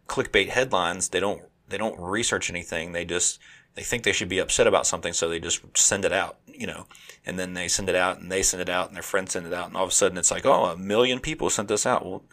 clickbait 0.08 0.48
headlines, 0.48 1.10
they 1.10 1.20
don't, 1.20 1.42
they 1.68 1.76
don't 1.76 2.00
research 2.00 2.48
anything. 2.48 2.92
They 2.92 3.04
just, 3.04 3.38
they 3.74 3.82
think 3.82 4.04
they 4.04 4.12
should 4.12 4.28
be 4.28 4.38
upset 4.38 4.66
about 4.66 4.86
something, 4.86 5.12
so 5.12 5.28
they 5.28 5.40
just 5.40 5.60
send 5.76 6.04
it 6.04 6.12
out, 6.12 6.38
you 6.46 6.66
know, 6.66 6.86
and 7.26 7.38
then 7.38 7.54
they 7.54 7.68
send 7.68 7.88
it 7.88 7.96
out 7.96 8.20
and 8.20 8.30
they 8.30 8.42
send 8.42 8.60
it 8.60 8.68
out 8.68 8.88
and 8.88 8.96
their 8.96 9.02
friends 9.02 9.32
send 9.32 9.46
it 9.46 9.52
out, 9.52 9.68
and 9.68 9.76
all 9.76 9.84
of 9.84 9.90
a 9.90 9.92
sudden 9.92 10.18
it's 10.18 10.30
like, 10.30 10.46
oh, 10.46 10.66
a 10.66 10.76
million 10.76 11.20
people 11.20 11.50
sent 11.50 11.68
this 11.68 11.86
out. 11.86 12.04
Well, 12.04 12.24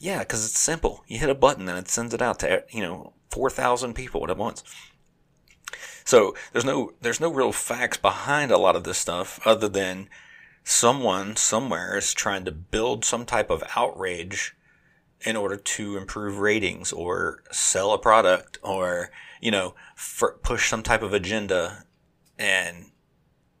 yeah, 0.00 0.20
because 0.20 0.44
it's 0.44 0.58
simple. 0.58 1.04
You 1.06 1.18
hit 1.18 1.30
a 1.30 1.34
button 1.34 1.68
and 1.68 1.78
it 1.78 1.88
sends 1.88 2.14
it 2.14 2.22
out 2.22 2.38
to 2.40 2.64
you 2.70 2.82
know 2.82 3.12
four 3.30 3.50
thousand 3.50 3.94
people 3.94 4.28
at 4.30 4.36
once. 4.36 4.62
So 6.04 6.34
there's 6.52 6.64
no 6.64 6.92
there's 7.00 7.20
no 7.20 7.30
real 7.30 7.52
facts 7.52 7.98
behind 7.98 8.50
a 8.50 8.58
lot 8.58 8.76
of 8.76 8.84
this 8.84 8.98
stuff 8.98 9.40
other 9.46 9.68
than 9.68 10.08
someone 10.64 11.36
somewhere 11.36 11.96
is 11.96 12.14
trying 12.14 12.44
to 12.44 12.52
build 12.52 13.04
some 13.04 13.26
type 13.26 13.50
of 13.50 13.62
outrage 13.76 14.56
in 15.22 15.36
order 15.36 15.56
to 15.56 15.96
improve 15.96 16.38
ratings 16.38 16.92
or 16.92 17.42
sell 17.50 17.92
a 17.92 17.98
product 17.98 18.58
or 18.62 19.10
you 19.40 19.50
know 19.50 19.74
push 20.42 20.68
some 20.68 20.82
type 20.82 21.02
of 21.02 21.12
agenda. 21.12 21.84
And 22.38 22.86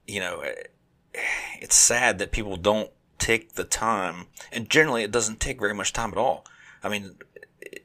you 0.06 0.20
know 0.20 0.40
eh, 0.40 1.20
it's 1.60 1.76
sad 1.76 2.18
that 2.18 2.32
people 2.32 2.56
don't 2.56 2.90
take 3.18 3.54
the 3.54 3.64
time 3.64 4.26
and 4.52 4.70
generally 4.70 5.02
it 5.02 5.10
doesn't 5.10 5.40
take 5.40 5.58
very 5.58 5.74
much 5.74 5.92
time 5.92 6.12
at 6.12 6.18
all. 6.18 6.44
I 6.82 6.88
mean 6.88 7.16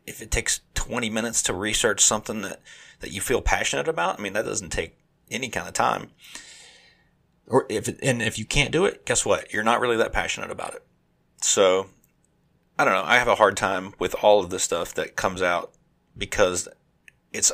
if 0.06 0.22
it 0.22 0.32
takes 0.32 0.62
20 0.76 1.10
minutes 1.10 1.42
to 1.44 1.54
research 1.54 2.02
something 2.02 2.42
that 2.42 2.62
that 3.00 3.12
you 3.12 3.20
feel 3.20 3.42
passionate 3.42 3.88
about 3.88 4.20
i 4.20 4.22
mean 4.22 4.34
that 4.34 4.46
doesn't 4.46 4.70
take 4.70 4.96
any 5.32 5.50
kind 5.50 5.68
of 5.68 5.74
time. 5.74 6.12
Or 7.48 7.66
if 7.70 7.88
and 8.02 8.22
if 8.22 8.40
you 8.40 8.46
can't 8.46 8.72
do 8.72 8.86
it 8.86 9.06
guess 9.06 9.26
what? 9.26 9.52
You're 9.52 9.64
not 9.64 9.82
really 9.82 9.98
that 9.98 10.14
passionate 10.14 10.52
about 10.52 10.76
it. 10.76 10.84
So 11.42 11.90
I 12.78 12.86
don't 12.86 12.94
know. 12.94 13.04
I 13.04 13.18
have 13.18 13.28
a 13.28 13.36
hard 13.36 13.56
time 13.56 13.94
with 14.00 14.16
all 14.24 14.40
of 14.40 14.50
the 14.50 14.60
stuff 14.60 14.94
that 14.96 15.16
comes 15.16 15.42
out 15.42 15.74
because 16.18 16.68
it's 17.32 17.52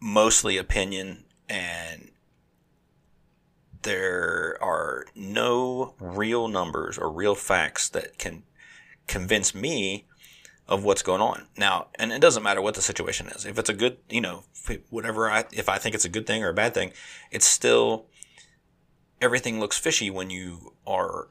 mostly 0.00 0.56
opinion 0.56 1.24
and 1.48 2.10
there 3.82 4.58
are 4.60 5.06
no 5.14 5.94
real 6.00 6.48
numbers 6.48 6.98
or 6.98 7.10
real 7.10 7.34
facts 7.34 7.88
that 7.90 8.18
can 8.18 8.42
convince 9.06 9.54
me 9.54 10.06
of 10.68 10.84
what's 10.84 11.02
going 11.02 11.20
on. 11.20 11.46
Now, 11.56 11.88
and 11.96 12.10
it 12.10 12.20
doesn't 12.20 12.42
matter 12.42 12.60
what 12.60 12.74
the 12.74 12.82
situation 12.82 13.28
is. 13.28 13.44
If 13.44 13.58
it's 13.58 13.70
a 13.70 13.74
good, 13.74 13.98
you 14.10 14.20
know, 14.20 14.42
whatever 14.90 15.30
I, 15.30 15.44
if 15.52 15.68
I 15.68 15.78
think 15.78 15.94
it's 15.94 16.04
a 16.04 16.10
good 16.10 16.26
thing 16.26 16.42
or 16.42 16.48
a 16.48 16.54
bad 16.54 16.74
thing, 16.74 16.92
it's 17.30 17.46
still, 17.46 18.06
everything 19.20 19.60
looks 19.60 19.78
fishy 19.78 20.10
when 20.10 20.30
you 20.30 20.72
are 20.86 21.28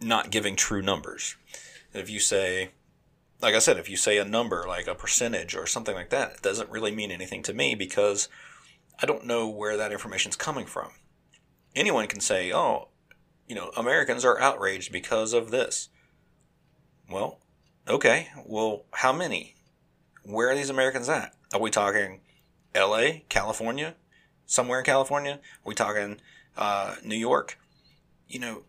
not 0.00 0.30
giving 0.30 0.56
true 0.56 0.82
numbers. 0.82 1.36
If 1.94 2.08
you 2.08 2.20
say, 2.20 2.70
like 3.40 3.54
I 3.54 3.58
said, 3.58 3.76
if 3.76 3.90
you 3.90 3.96
say 3.96 4.18
a 4.18 4.24
number 4.24 4.64
like 4.66 4.86
a 4.86 4.94
percentage 4.94 5.54
or 5.54 5.66
something 5.66 5.94
like 5.94 6.10
that, 6.10 6.34
it 6.34 6.42
doesn't 6.42 6.70
really 6.70 6.92
mean 6.92 7.10
anything 7.10 7.42
to 7.44 7.52
me 7.52 7.74
because 7.74 8.28
I 9.00 9.06
don't 9.06 9.26
know 9.26 9.48
where 9.48 9.76
that 9.76 9.92
information 9.92 10.30
is 10.30 10.36
coming 10.36 10.66
from. 10.66 10.90
Anyone 11.74 12.06
can 12.06 12.20
say, 12.20 12.52
oh, 12.52 12.88
you 13.46 13.54
know, 13.54 13.70
Americans 13.76 14.24
are 14.24 14.40
outraged 14.40 14.92
because 14.92 15.32
of 15.32 15.50
this. 15.50 15.88
Well, 17.10 17.40
okay. 17.88 18.28
Well, 18.46 18.84
how 18.92 19.12
many? 19.12 19.56
Where 20.24 20.50
are 20.50 20.54
these 20.54 20.70
Americans 20.70 21.08
at? 21.08 21.34
Are 21.52 21.60
we 21.60 21.70
talking 21.70 22.20
LA, 22.74 23.22
California, 23.28 23.94
somewhere 24.46 24.78
in 24.78 24.84
California? 24.84 25.34
Are 25.34 25.66
we 25.66 25.74
talking 25.74 26.20
uh, 26.56 26.94
New 27.04 27.16
York? 27.16 27.58
You 28.28 28.38
know, 28.38 28.62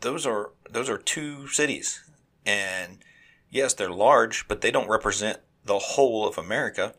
those 0.00 0.26
are 0.26 0.52
those 0.70 0.88
are 0.88 0.98
two 0.98 1.48
cities 1.48 2.02
and 2.46 2.98
yes, 3.50 3.74
they're 3.74 3.90
large, 3.90 4.48
but 4.48 4.60
they 4.60 4.70
don't 4.70 4.88
represent 4.88 5.40
the 5.64 5.78
whole 5.78 6.26
of 6.26 6.38
America. 6.38 6.94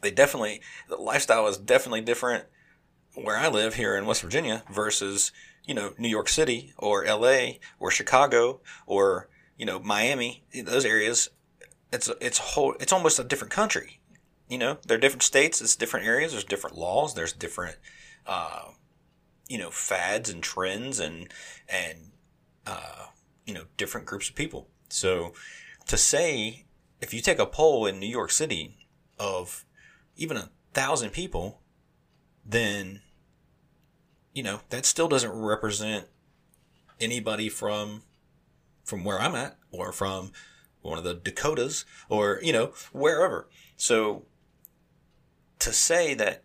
They 0.00 0.10
definitely, 0.10 0.60
the 0.88 0.96
lifestyle 0.96 1.46
is 1.46 1.58
definitely 1.58 2.00
different 2.00 2.44
where 3.14 3.36
I 3.36 3.48
live 3.48 3.74
here 3.74 3.96
in 3.96 4.06
West 4.06 4.22
Virginia 4.22 4.62
versus, 4.70 5.32
you 5.64 5.74
know, 5.74 5.92
New 5.98 6.08
York 6.08 6.28
City 6.28 6.72
or 6.78 7.04
LA 7.04 7.52
or 7.78 7.90
Chicago 7.90 8.60
or, 8.86 9.28
you 9.56 9.66
know, 9.66 9.78
Miami. 9.78 10.44
Those 10.64 10.84
areas, 10.84 11.28
it's, 11.92 12.10
it's 12.20 12.38
whole, 12.38 12.74
it's 12.80 12.92
almost 12.92 13.18
a 13.18 13.24
different 13.24 13.52
country. 13.52 14.00
You 14.48 14.58
know, 14.58 14.78
they're 14.86 14.98
different 14.98 15.22
states, 15.22 15.60
it's 15.60 15.76
different 15.76 16.06
areas, 16.06 16.32
there's 16.32 16.44
different 16.44 16.76
laws, 16.76 17.14
there's 17.14 17.32
different, 17.32 17.76
uh, 18.26 18.64
you 19.48 19.58
know, 19.58 19.70
fads 19.70 20.28
and 20.28 20.42
trends 20.42 20.98
and, 20.98 21.32
and, 21.68 21.98
uh, 22.66 23.06
you 23.50 23.54
know, 23.54 23.64
different 23.76 24.06
groups 24.06 24.28
of 24.28 24.36
people. 24.36 24.68
So 24.88 25.32
to 25.88 25.96
say, 25.96 26.66
if 27.00 27.12
you 27.12 27.20
take 27.20 27.40
a 27.40 27.46
poll 27.46 27.84
in 27.84 27.98
New 27.98 28.06
York 28.06 28.30
City 28.30 28.86
of 29.18 29.64
even 30.16 30.36
a 30.36 30.50
thousand 30.72 31.10
people, 31.10 31.60
then 32.46 33.00
you 34.32 34.44
know, 34.44 34.60
that 34.68 34.86
still 34.86 35.08
doesn't 35.08 35.32
represent 35.32 36.06
anybody 37.00 37.48
from 37.48 38.02
from 38.84 39.02
where 39.02 39.20
I'm 39.20 39.34
at 39.34 39.58
or 39.72 39.92
from 39.92 40.30
one 40.82 40.98
of 40.98 41.04
the 41.04 41.14
Dakotas 41.14 41.84
or, 42.08 42.38
you 42.42 42.52
know, 42.52 42.72
wherever. 42.92 43.48
So 43.76 44.26
to 45.58 45.72
say 45.72 46.14
that 46.14 46.44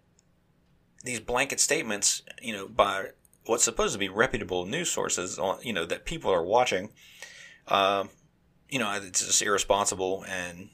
these 1.03 1.19
blanket 1.19 1.59
statements, 1.59 2.23
you 2.41 2.53
know, 2.53 2.67
by 2.67 3.09
what's 3.45 3.63
supposed 3.63 3.93
to 3.93 3.99
be 3.99 4.09
reputable 4.09 4.65
news 4.65 4.91
sources, 4.91 5.39
you 5.61 5.73
know, 5.73 5.85
that 5.85 6.05
people 6.05 6.31
are 6.31 6.43
watching, 6.43 6.91
um, 7.67 8.09
you 8.69 8.79
know, 8.79 8.91
it's 9.01 9.25
just 9.25 9.41
irresponsible, 9.41 10.25
and 10.27 10.69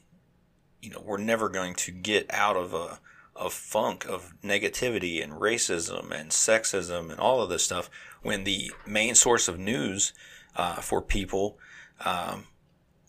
you 0.80 0.90
know, 0.90 1.02
we're 1.04 1.18
never 1.18 1.48
going 1.48 1.74
to 1.74 1.92
get 1.92 2.26
out 2.30 2.56
of 2.56 2.74
a 2.74 3.00
a 3.34 3.48
funk 3.48 4.04
of 4.06 4.34
negativity 4.44 5.22
and 5.22 5.32
racism 5.32 6.10
and 6.10 6.30
sexism 6.30 7.10
and 7.10 7.18
all 7.18 7.40
of 7.40 7.48
this 7.48 7.64
stuff 7.64 7.88
when 8.22 8.44
the 8.44 8.70
main 8.86 9.14
source 9.14 9.48
of 9.48 9.58
news 9.58 10.12
uh, 10.54 10.74
for 10.76 11.00
people 11.00 11.58
um, 12.04 12.46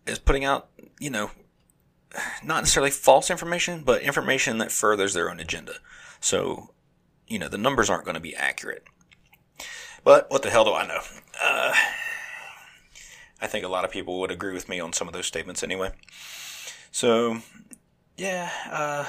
is 0.07 0.19
putting 0.19 0.45
out, 0.45 0.69
you 0.99 1.09
know, 1.09 1.31
not 2.43 2.61
necessarily 2.61 2.91
false 2.91 3.29
information, 3.29 3.83
but 3.83 4.01
information 4.01 4.59
that 4.59 4.71
furthers 4.71 5.13
their 5.13 5.29
own 5.29 5.39
agenda. 5.39 5.73
So, 6.19 6.73
you 7.27 7.39
know, 7.39 7.49
the 7.49 7.57
numbers 7.57 7.89
aren't 7.89 8.05
going 8.05 8.15
to 8.15 8.21
be 8.21 8.35
accurate. 8.35 8.85
But 10.03 10.29
what 10.29 10.41
the 10.41 10.49
hell 10.49 10.65
do 10.65 10.73
I 10.73 10.85
know? 10.85 10.99
Uh, 11.41 11.73
I 13.41 13.47
think 13.47 13.65
a 13.65 13.69
lot 13.69 13.85
of 13.85 13.91
people 13.91 14.19
would 14.19 14.31
agree 14.31 14.53
with 14.53 14.69
me 14.69 14.79
on 14.79 14.93
some 14.93 15.07
of 15.07 15.13
those 15.13 15.25
statements 15.25 15.63
anyway. 15.63 15.91
So, 16.91 17.39
yeah, 18.17 18.49
uh, 18.69 19.05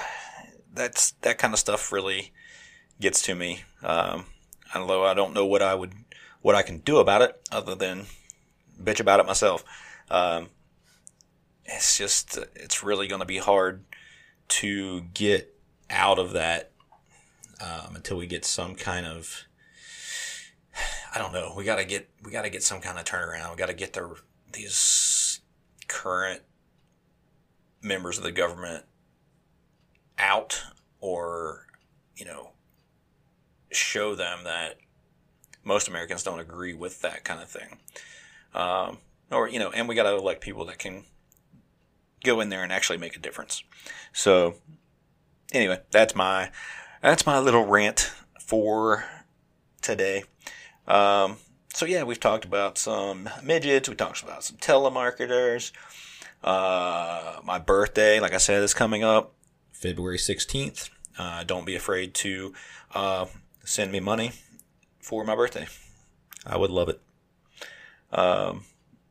that's 0.72 1.12
that 1.22 1.38
kind 1.38 1.52
of 1.52 1.60
stuff 1.60 1.92
really 1.92 2.32
gets 3.00 3.22
to 3.22 3.34
me. 3.34 3.62
Um, 3.82 4.26
although 4.74 5.04
I 5.04 5.14
don't 5.14 5.34
know 5.34 5.46
what 5.46 5.62
I 5.62 5.74
would, 5.74 5.92
what 6.42 6.54
I 6.54 6.62
can 6.62 6.78
do 6.78 6.98
about 6.98 7.22
it 7.22 7.40
other 7.50 7.74
than 7.74 8.06
bitch 8.82 9.00
about 9.00 9.20
it 9.20 9.26
myself. 9.26 9.64
Um, 10.10 10.48
it's 11.64 11.96
just, 11.96 12.38
it's 12.54 12.82
really 12.82 13.06
going 13.06 13.20
to 13.20 13.26
be 13.26 13.38
hard 13.38 13.84
to 14.48 15.02
get 15.14 15.54
out 15.90 16.18
of 16.18 16.32
that 16.32 16.70
um, 17.60 17.96
until 17.96 18.16
we 18.16 18.26
get 18.26 18.44
some 18.44 18.74
kind 18.74 19.06
of 19.06 19.44
I 21.14 21.18
don't 21.18 21.32
know. 21.32 21.54
We 21.56 21.64
got 21.64 21.76
to 21.76 21.84
get 21.84 22.08
we 22.22 22.30
got 22.30 22.42
to 22.42 22.50
get 22.50 22.62
some 22.62 22.80
kind 22.80 22.98
of 22.98 23.04
turnaround. 23.04 23.50
We 23.50 23.56
got 23.56 23.66
to 23.66 23.74
get 23.74 23.92
the 23.92 24.14
these 24.52 25.40
current 25.88 26.42
members 27.82 28.18
of 28.18 28.24
the 28.24 28.32
government 28.32 28.84
out, 30.18 30.62
or 31.00 31.66
you 32.16 32.24
know, 32.24 32.50
show 33.70 34.14
them 34.14 34.40
that 34.44 34.78
most 35.62 35.88
Americans 35.88 36.22
don't 36.22 36.40
agree 36.40 36.74
with 36.74 37.00
that 37.02 37.24
kind 37.24 37.40
of 37.40 37.48
thing. 37.48 37.78
Um, 38.54 38.98
or 39.30 39.48
you 39.48 39.58
know, 39.58 39.70
and 39.70 39.88
we 39.88 39.94
got 39.94 40.04
to 40.04 40.16
elect 40.16 40.40
people 40.40 40.64
that 40.66 40.78
can 40.78 41.04
go 42.24 42.40
in 42.40 42.48
there 42.48 42.62
and 42.62 42.72
actually 42.72 42.98
make 42.98 43.16
a 43.16 43.20
difference. 43.20 43.62
So, 44.12 44.56
anyway, 45.52 45.80
that's 45.90 46.14
my 46.14 46.50
that's 47.02 47.26
my 47.26 47.38
little 47.38 47.64
rant 47.64 48.12
for 48.40 49.04
today. 49.82 50.24
Um, 50.86 51.38
so 51.72 51.86
yeah, 51.86 52.04
we've 52.04 52.20
talked 52.20 52.44
about 52.44 52.78
some 52.78 53.28
midgets. 53.42 53.88
We 53.88 53.94
talked 53.94 54.22
about 54.22 54.44
some 54.44 54.56
telemarketers. 54.58 55.72
Uh, 56.42 57.40
my 57.42 57.58
birthday, 57.58 58.20
like 58.20 58.34
I 58.34 58.38
said, 58.38 58.62
is 58.62 58.74
coming 58.74 59.02
up 59.02 59.34
February 59.72 60.18
16th. 60.18 60.90
Uh, 61.18 61.42
don't 61.44 61.64
be 61.64 61.74
afraid 61.74 62.14
to 62.14 62.52
uh, 62.94 63.26
send 63.64 63.92
me 63.92 64.00
money 64.00 64.32
for 65.00 65.24
my 65.24 65.34
birthday. 65.34 65.66
I 66.46 66.56
would 66.56 66.70
love 66.70 66.88
it. 66.88 67.00
Um, 68.12 68.64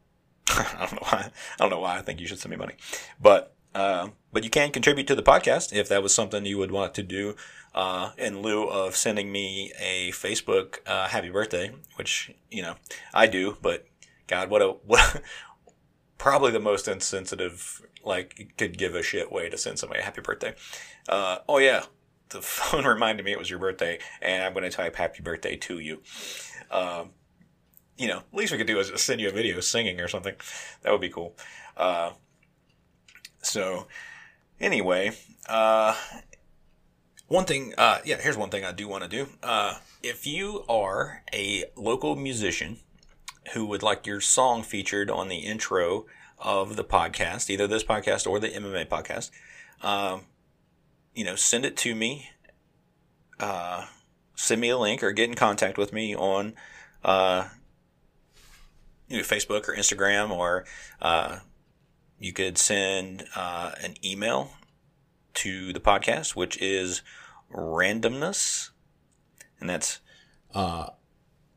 I 0.50 0.88
don't 0.88 0.94
know 0.94 1.08
why. 1.10 1.30
I 1.30 1.32
don't 1.60 1.70
know 1.70 1.80
why 1.80 1.98
I 1.98 2.02
think 2.02 2.20
you 2.20 2.28
should 2.28 2.40
send 2.40 2.52
me 2.52 2.58
money, 2.58 2.76
but 3.20 3.53
uh, 3.76 4.10
but 4.32 4.44
you 4.44 4.50
can 4.50 4.72
contribute 4.72 5.08
to 5.08 5.16
the 5.16 5.24
podcast 5.24 5.74
if 5.74 5.90
that 5.90 6.04
was 6.04 6.14
something 6.14 6.46
you 6.46 6.58
would 6.58 6.72
want 6.72 6.94
to 6.96 7.04
do 7.04 7.36
uh, 7.76 8.12
in 8.18 8.42
lieu 8.42 8.66
of 8.66 8.96
sending 8.96 9.32
me 9.32 9.72
a 9.80 10.12
Facebook 10.12 10.80
uh, 10.86 11.08
happy 11.08 11.30
birthday, 11.30 11.72
which 11.96 12.34
you 12.52 12.62
know 12.62 12.76
I 13.14 13.28
do. 13.28 13.58
But 13.62 13.86
God, 14.28 14.50
what 14.50 14.62
a 14.62 14.68
what 14.86 15.22
probably 16.18 16.52
the 16.52 16.60
most 16.60 16.88
insensitive 16.88 17.82
like 18.04 18.54
could 18.58 18.78
give 18.78 18.96
a 18.96 19.04
shit 19.04 19.32
way 19.32 19.50
to 19.50 19.58
send 19.58 19.80
somebody 19.80 20.02
a 20.02 20.04
happy 20.04 20.22
birthday. 20.22 20.54
Uh, 21.10 21.40
oh 21.48 21.58
yeah, 21.58 21.84
the 22.30 22.42
phone 22.42 22.86
reminded 22.86 23.26
me 23.26 23.32
it 23.32 23.40
was 23.40 23.50
your 23.50 23.60
birthday, 23.60 24.00
and 24.22 24.44
I'm 24.44 24.54
going 24.54 24.64
to 24.64 24.70
type 24.70 24.96
happy 24.96 25.22
birthday 25.22 25.56
to 25.58 25.80
you. 25.80 26.02
Um, 26.70 27.12
you 27.98 28.08
know, 28.08 28.24
least 28.32 28.52
we 28.52 28.58
could 28.58 28.68
do 28.68 28.80
is 28.80 28.92
send 29.02 29.22
you 29.22 29.30
a 29.30 29.32
video 29.32 29.60
singing 29.60 30.00
or 30.00 30.08
something. 30.08 30.34
That 30.82 30.92
would 30.92 31.02
be 31.02 31.10
cool. 31.10 31.36
Uh, 31.78 32.12
so, 33.44 33.88
anyway, 34.60 35.12
uh, 35.48 35.96
one 37.28 37.46
thing, 37.46 37.74
uh, 37.78 38.00
yeah, 38.04 38.18
here's 38.20 38.38
one 38.38 38.50
thing 38.50 38.66
I 38.66 38.72
do 38.72 38.88
want 38.88 39.04
to 39.04 39.10
do. 39.10 39.28
Uh, 39.42 39.76
if 40.02 40.26
you 40.26 40.66
are 40.68 41.24
a 41.34 41.66
local 41.76 42.16
musician 42.16 42.78
who 43.54 43.66
would 43.66 43.84
like 43.84 44.08
your 44.08 44.22
song 44.22 44.64
featured 44.64 45.10
on 45.10 45.28
the 45.28 45.38
intro 45.38 46.06
of 46.40 46.76
the 46.76 46.84
podcast, 46.84 47.50
either 47.50 47.68
this 47.68 47.84
podcast 47.84 48.28
or 48.28 48.40
the 48.40 48.50
MMA 48.50 48.88
podcast, 48.88 49.32
um, 49.82 50.22
you 51.14 51.24
know, 51.24 51.36
send 51.36 51.66
it 51.66 51.78
to 51.78 51.94
me. 51.96 52.30
Uh, 53.40 53.86
send 54.36 54.62
me 54.62 54.70
a 54.70 54.78
link 54.78 55.04
or 55.04 55.12
get 55.12 55.30
in 55.30 55.36
contact 55.36 55.78
with 55.78 55.94
me 55.94 56.16
on 56.16 56.54
uh, 57.04 57.48
you 59.08 59.18
know, 59.18 59.24
Facebook 59.24 59.68
or 59.68 59.76
Instagram, 59.76 60.32
or 60.32 60.66
uh, 61.02 61.40
you 62.24 62.32
could 62.32 62.58
send 62.58 63.26
uh, 63.36 63.74
an 63.82 63.96
email 64.04 64.52
to 65.34 65.74
the 65.74 65.80
podcast, 65.82 66.38
which 66.38 66.58
is 66.62 67.02
randumbness, 67.54 68.70
and 69.60 69.70
that's 69.70 70.00
uh, 70.56 70.88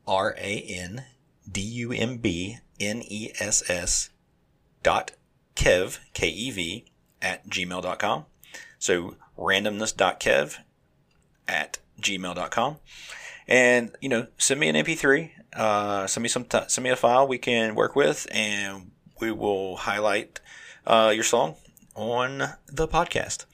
R 0.09 0.35
A 0.37 0.61
N 0.63 1.05
D 1.51 1.61
U 1.61 1.93
M 1.93 2.17
B 2.17 2.59
N 2.81 3.01
E 3.07 3.31
S 3.39 3.63
S 3.71 4.11
dot 4.83 5.13
kev, 5.55 6.01
K 6.15 6.29
E 6.29 6.51
V, 6.51 6.85
at 7.23 7.49
gmail.com. 7.49 8.25
So 8.81 9.15
randumbness.kev 9.39 10.57
at 11.47 11.79
gmail.com. 12.01 12.77
And, 13.47 13.93
you 14.01 14.09
know, 14.09 14.27
send 14.37 14.59
me 14.59 14.69
an 14.69 14.75
MP3, 14.75 15.31
uh, 15.53 16.09
send 16.09 16.25
me 16.25 16.29
some, 16.29 16.45
t- 16.45 16.59
send 16.67 16.83
me 16.83 16.91
a 16.91 16.97
file 16.97 17.29
we 17.29 17.39
can 17.39 17.77
work 17.77 17.95
with, 17.95 18.27
and 18.33 18.91
we 19.21 19.31
will 19.33 19.77
highlight 19.77 20.41
uh, 20.87 21.13
your 21.15 21.25
song 21.25 21.57
on 21.95 22.51
the 22.69 22.89
podcast. 22.89 23.47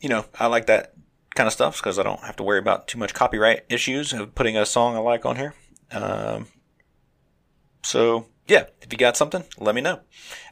You 0.00 0.08
know, 0.08 0.26
I 0.38 0.46
like 0.46 0.66
that 0.66 0.94
kind 1.34 1.46
of 1.46 1.52
stuff 1.52 1.78
because 1.78 1.98
I 1.98 2.02
don't 2.02 2.20
have 2.20 2.36
to 2.36 2.42
worry 2.42 2.58
about 2.58 2.88
too 2.88 2.98
much 2.98 3.14
copyright 3.14 3.64
issues 3.68 4.12
of 4.12 4.34
putting 4.34 4.56
a 4.56 4.66
song 4.66 4.96
I 4.96 4.98
like 4.98 5.24
on 5.24 5.36
here. 5.36 5.54
Um, 5.92 6.48
so 7.82 8.26
yeah, 8.48 8.66
if 8.82 8.92
you 8.92 8.98
got 8.98 9.16
something, 9.16 9.44
let 9.58 9.74
me 9.74 9.80
know. 9.80 10.00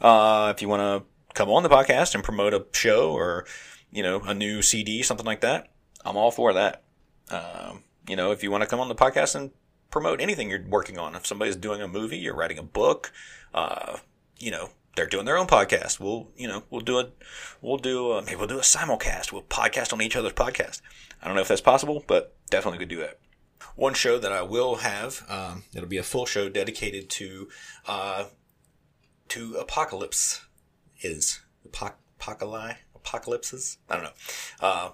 Uh, 0.01 0.53
if 0.55 0.63
you 0.63 0.69
want 0.69 0.83
to 0.83 1.35
come 1.35 1.51
on 1.51 1.63
the 1.63 1.69
podcast 1.69 2.15
and 2.15 2.23
promote 2.23 2.55
a 2.55 2.67
show 2.73 3.13
or 3.13 3.47
you 3.91 4.03
know 4.03 4.21
a 4.21 4.35
new 4.35 4.63
CD, 4.63 5.03
something 5.03 5.27
like 5.27 5.41
that, 5.41 5.73
I'm 6.05 6.17
all 6.17 6.31
for 6.31 6.53
that. 6.53 6.85
Um, 7.31 7.83
you 8.09 8.17
know, 8.17 8.31
if 8.33 8.43
you 8.43 8.51
want 8.51 8.63
to 8.63 8.69
come 8.69 8.81
on 8.81 8.89
the 8.89 8.95
podcast 8.95 9.35
and 9.35 9.51
promote 9.95 10.21
anything 10.21 10.51
you're 10.51 10.67
working 10.67 10.99
on, 10.99 11.15
if 11.15 11.25
somebody's 11.25 11.55
doing 11.55 11.81
a 11.81 11.87
movie, 11.87 12.19
you're 12.19 12.35
writing 12.35 12.59
a 12.59 12.65
book, 12.65 13.13
uh, 13.55 13.99
you 14.41 14.51
know, 14.51 14.71
they're 14.97 15.07
doing 15.07 15.25
their 15.25 15.39
own 15.39 15.47
podcast. 15.47 16.01
We'll, 16.01 16.33
you 16.37 16.49
know, 16.49 16.65
we'll 16.69 16.81
do 16.81 16.99
it. 16.99 17.17
We'll 17.63 17.77
do 17.77 18.11
a, 18.11 18.21
maybe 18.21 18.35
we'll 18.35 18.49
do 18.49 18.59
a 18.59 18.63
simulcast. 18.63 19.31
We'll 19.31 19.43
podcast 19.43 19.93
on 19.93 20.03
each 20.03 20.17
other's 20.17 20.33
podcast. 20.33 20.83
I 21.23 21.29
don't 21.29 21.37
know 21.37 21.43
if 21.43 21.47
that's 21.47 21.61
possible, 21.61 22.03
but 22.09 22.35
definitely 22.51 22.81
could 22.81 22.89
do 22.89 22.99
that. 23.03 23.21
One 23.77 23.95
show 23.95 24.19
that 24.19 24.33
I 24.33 24.43
will 24.43 24.77
have, 24.77 25.23
um, 25.29 25.63
it'll 25.73 25.89
be 25.89 25.99
a 25.99 26.03
full 26.03 26.27
show 26.27 26.49
dedicated 26.49 27.09
to, 27.11 27.49
uh, 27.87 28.25
to 29.29 29.55
apocalypse 29.55 30.45
is 31.03 31.41
Apoc- 31.69 31.95
apocalypse 32.19 32.81
apocalypses. 32.97 33.79
I 33.89 33.95
don't 33.95 34.05
know, 34.05 34.11
uh, 34.61 34.91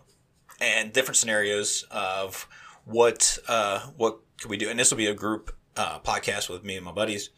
and 0.61 0.93
different 0.93 1.17
scenarios 1.17 1.87
of 1.91 2.47
what 2.85 3.39
uh, 3.49 3.81
what 3.97 4.21
could 4.41 4.51
we 4.51 4.57
do. 4.57 4.69
And 4.69 4.79
this 4.79 4.91
will 4.91 4.99
be 4.99 5.07
a 5.07 5.15
group 5.15 5.55
uh, 5.77 6.01
podcast 6.01 6.49
with 6.49 6.65
me 6.65 6.77
and 6.77 6.85
my 6.85 6.93
buddies 6.93 7.31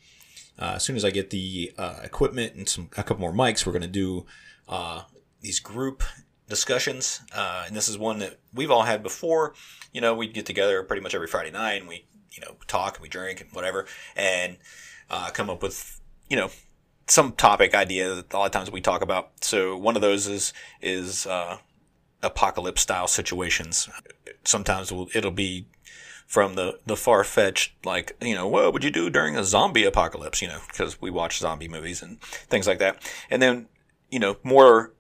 uh, 0.59 0.75
as 0.77 0.85
soon 0.85 0.97
as 0.97 1.05
I 1.05 1.11
get 1.11 1.31
the 1.31 1.73
uh, 1.79 2.01
equipment 2.03 2.55
and 2.55 2.69
some 2.69 2.89
a 2.97 3.03
couple 3.03 3.19
more 3.19 3.33
mics, 3.33 3.67
we're 3.67 3.73
going 3.73 3.83
to 3.83 3.89
do 3.89 4.27
uh, 4.69 5.03
these 5.41 5.61
group 5.61 6.03
discussions. 6.49 7.21
Uh, 7.35 7.65
and 7.67 7.75
this 7.75 7.89
is 7.89 7.99
one 7.99 8.19
that 8.19 8.39
we've 8.53 8.71
all 8.71 8.83
had 8.83 9.03
before. 9.03 9.55
You 9.93 10.01
know, 10.01 10.15
we'd 10.15 10.35
get 10.35 10.47
together 10.47 10.83
pretty 10.83 11.03
much 11.03 11.15
every 11.15 11.27
Friday 11.27 11.51
night 11.51 11.81
and 11.81 11.89
we, 11.89 12.07
you 12.33 12.43
know, 12.43 12.57
talk 12.67 12.97
and 12.97 13.03
we 13.03 13.09
drink 13.09 13.41
and 13.41 13.51
whatever, 13.53 13.87
and 14.15 14.59
uh, 15.11 15.31
come 15.31 15.51
up 15.51 15.63
with, 15.63 16.01
you 16.29 16.37
know, 16.37 16.51
some 17.07 17.33
topic 17.33 17.75
idea 17.75 18.15
that 18.15 18.33
a 18.33 18.39
lot 18.39 18.47
of 18.47 18.53
times 18.53 18.71
we 18.71 18.81
talk 18.81 19.03
about. 19.03 19.33
So 19.41 19.77
one 19.77 19.97
of 19.97 20.03
those 20.03 20.27
is 20.27 20.53
is 20.81 21.27
uh, 21.27 21.59
apocalypse 22.23 22.83
style 22.83 23.07
situations. 23.07 23.89
Sometimes 24.45 24.93
it'll 25.15 25.31
be 25.31 25.67
from 26.27 26.55
the, 26.55 26.79
the 26.87 26.97
far 26.97 27.25
fetched, 27.25 27.73
like, 27.85 28.17
you 28.23 28.35
know, 28.35 28.49
what 28.49 28.73
would 28.73 28.83
you 28.83 28.91
do 28.91 29.11
during 29.11 29.37
a 29.37 29.45
zombie 29.45 29.85
apocalypse, 29.85 30.41
you 30.41 30.49
know, 30.49 30.61
because 30.69 31.01
we 31.01 31.11
watch 31.11 31.39
zombie 31.39 31.69
movies 31.69 32.01
and 32.03 32.21
things 32.23 32.67
like 32.67 32.79
that. 32.79 32.97
And 33.29 33.43
then, 33.43 33.69
you 34.11 34.19
know, 34.19 34.37
more 34.43 34.95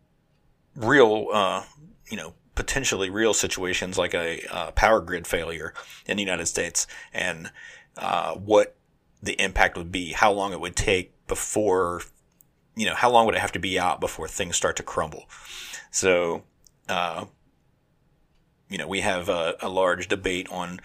real, 0.76 1.28
uh, 1.32 1.64
you 2.11 2.16
know, 2.16 2.35
potentially 2.54 3.08
real 3.08 3.32
situations 3.32 3.96
like 3.96 4.14
a 4.14 4.42
uh, 4.50 4.70
power 4.72 5.00
grid 5.00 5.26
failure 5.26 5.72
in 6.06 6.16
the 6.16 6.22
United 6.22 6.46
States 6.46 6.87
and 7.14 7.50
uh, 7.96 8.35
what 8.35 8.76
the 9.22 9.40
impact 9.40 9.78
would 9.78 9.90
be, 9.90 10.12
how 10.12 10.32
long 10.32 10.52
it 10.52 10.61
would 10.61 10.76
take 10.76 11.12
before, 11.28 12.02
you 12.76 12.85
know, 12.85 12.94
how 12.94 13.11
long 13.11 13.24
would 13.24 13.35
it 13.35 13.40
have 13.40 13.52
to 13.52 13.58
be 13.58 13.78
out 13.78 14.00
before 14.00 14.28
things 14.28 14.56
start 14.56 14.76
to 14.76 14.82
crumble. 14.82 15.24
So, 15.90 16.42
uh, 16.88 17.27
you 18.68 18.79
know, 18.79 18.88
we 18.88 19.01
have 19.01 19.29
a, 19.29 19.55
a 19.61 19.68
large 19.68 20.09
debate 20.09 20.49
on 20.51 20.81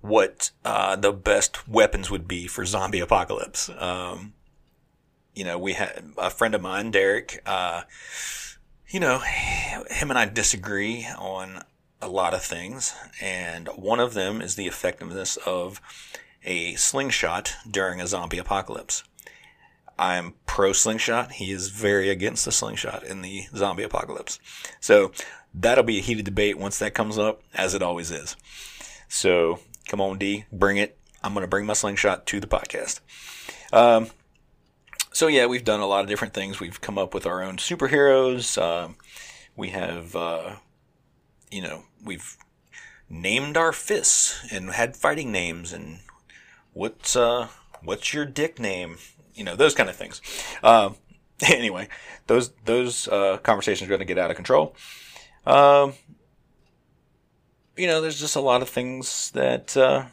what 0.00 0.50
uh, 0.64 0.96
the 0.96 1.12
best 1.12 1.68
weapons 1.68 2.10
would 2.10 2.28
be 2.28 2.46
for 2.46 2.64
zombie 2.64 3.00
apocalypse. 3.00 3.70
Um, 3.78 4.34
you 5.34 5.44
know, 5.44 5.58
we 5.58 5.74
had 5.74 6.12
a 6.16 6.30
friend 6.30 6.54
of 6.54 6.62
mine, 6.62 6.90
Derek. 6.90 7.42
Uh, 7.46 7.82
you 8.88 9.00
know, 9.00 9.18
him 9.18 10.10
and 10.10 10.18
I 10.18 10.26
disagree 10.26 11.06
on 11.18 11.62
a 12.00 12.08
lot 12.08 12.34
of 12.34 12.42
things, 12.42 12.94
and 13.20 13.68
one 13.68 13.98
of 13.98 14.14
them 14.14 14.40
is 14.40 14.56
the 14.56 14.66
effectiveness 14.66 15.36
of 15.38 15.80
a 16.44 16.74
slingshot 16.74 17.54
during 17.68 18.00
a 18.00 18.06
zombie 18.06 18.38
apocalypse. 18.38 19.04
I'm 19.98 20.34
pro 20.46 20.72
slingshot. 20.72 21.32
He 21.32 21.50
is 21.50 21.68
very 21.68 22.10
against 22.10 22.44
the 22.44 22.52
slingshot 22.52 23.04
in 23.04 23.22
the 23.22 23.44
zombie 23.54 23.82
apocalypse. 23.82 24.38
So 24.80 25.12
that'll 25.52 25.84
be 25.84 25.98
a 25.98 26.02
heated 26.02 26.24
debate 26.24 26.58
once 26.58 26.78
that 26.78 26.94
comes 26.94 27.18
up, 27.18 27.42
as 27.54 27.74
it 27.74 27.82
always 27.82 28.10
is. 28.10 28.36
So 29.08 29.60
Come 29.88 30.00
on, 30.00 30.18
D, 30.18 30.44
bring 30.50 30.78
it. 30.78 30.98
I'm 31.22 31.34
going 31.34 31.42
to 31.42 31.48
bring 31.48 31.66
my 31.66 31.72
slingshot 31.74 32.26
to 32.26 32.40
the 32.40 32.46
podcast. 32.46 33.00
Um, 33.72 34.08
so 35.12 35.26
yeah, 35.26 35.46
we've 35.46 35.64
done 35.64 35.80
a 35.80 35.86
lot 35.86 36.00
of 36.00 36.08
different 36.08 36.34
things. 36.34 36.58
We've 36.58 36.80
come 36.80 36.98
up 36.98 37.14
with 37.14 37.26
our 37.26 37.42
own 37.42 37.58
superheroes. 37.58 38.60
Um, 38.60 38.96
we 39.56 39.70
have, 39.70 40.16
uh, 40.16 40.56
you 41.50 41.62
know, 41.62 41.84
we've 42.02 42.36
named 43.08 43.56
our 43.56 43.72
fists 43.72 44.44
and 44.50 44.70
had 44.70 44.96
fighting 44.96 45.30
names 45.30 45.72
and 45.72 46.00
what's 46.72 47.14
uh, 47.14 47.48
what's 47.82 48.12
your 48.12 48.24
dick 48.24 48.58
name? 48.58 48.96
You 49.34 49.44
know, 49.44 49.56
those 49.56 49.74
kind 49.74 49.88
of 49.88 49.96
things. 49.96 50.20
Um, 50.62 50.96
anyway, 51.48 51.88
those 52.26 52.52
those 52.64 53.08
uh, 53.08 53.38
conversations 53.42 53.88
are 53.88 53.90
going 53.90 54.00
to 54.00 54.04
get 54.04 54.18
out 54.18 54.30
of 54.30 54.36
control. 54.36 54.74
Um, 55.46 55.94
you 57.76 57.86
know, 57.86 58.00
there's 58.00 58.20
just 58.20 58.36
a 58.36 58.40
lot 58.40 58.62
of 58.62 58.68
things 58.68 59.30
that 59.32 59.76
uh, 59.76 60.04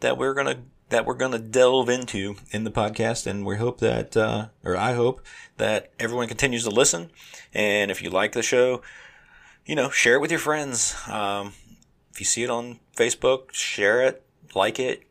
that 0.00 0.18
we're 0.18 0.34
gonna 0.34 0.62
that 0.88 1.06
we're 1.06 1.14
gonna 1.14 1.38
delve 1.38 1.88
into 1.88 2.36
in 2.50 2.64
the 2.64 2.70
podcast, 2.70 3.26
and 3.26 3.46
we 3.46 3.56
hope 3.56 3.80
that, 3.80 4.16
uh, 4.16 4.48
or 4.64 4.76
I 4.76 4.94
hope 4.94 5.24
that 5.56 5.92
everyone 5.98 6.28
continues 6.28 6.64
to 6.64 6.70
listen. 6.70 7.10
And 7.52 7.90
if 7.90 8.02
you 8.02 8.10
like 8.10 8.32
the 8.32 8.42
show, 8.42 8.82
you 9.64 9.74
know, 9.74 9.90
share 9.90 10.16
it 10.16 10.20
with 10.20 10.30
your 10.30 10.40
friends. 10.40 10.94
Um, 11.08 11.52
if 12.12 12.20
you 12.20 12.26
see 12.26 12.42
it 12.42 12.50
on 12.50 12.80
Facebook, 12.96 13.52
share 13.52 14.02
it, 14.02 14.24
like 14.54 14.78
it. 14.78 15.04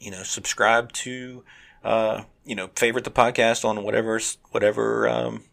You 0.00 0.12
know, 0.12 0.22
subscribe 0.22 0.92
to, 0.92 1.44
uh, 1.84 2.22
you 2.48 2.54
know, 2.54 2.70
favorite 2.74 3.04
the 3.04 3.10
podcast 3.10 3.62
on 3.62 3.84
whatever 3.84 4.18
whatever 4.52 5.06
um, 5.06 5.44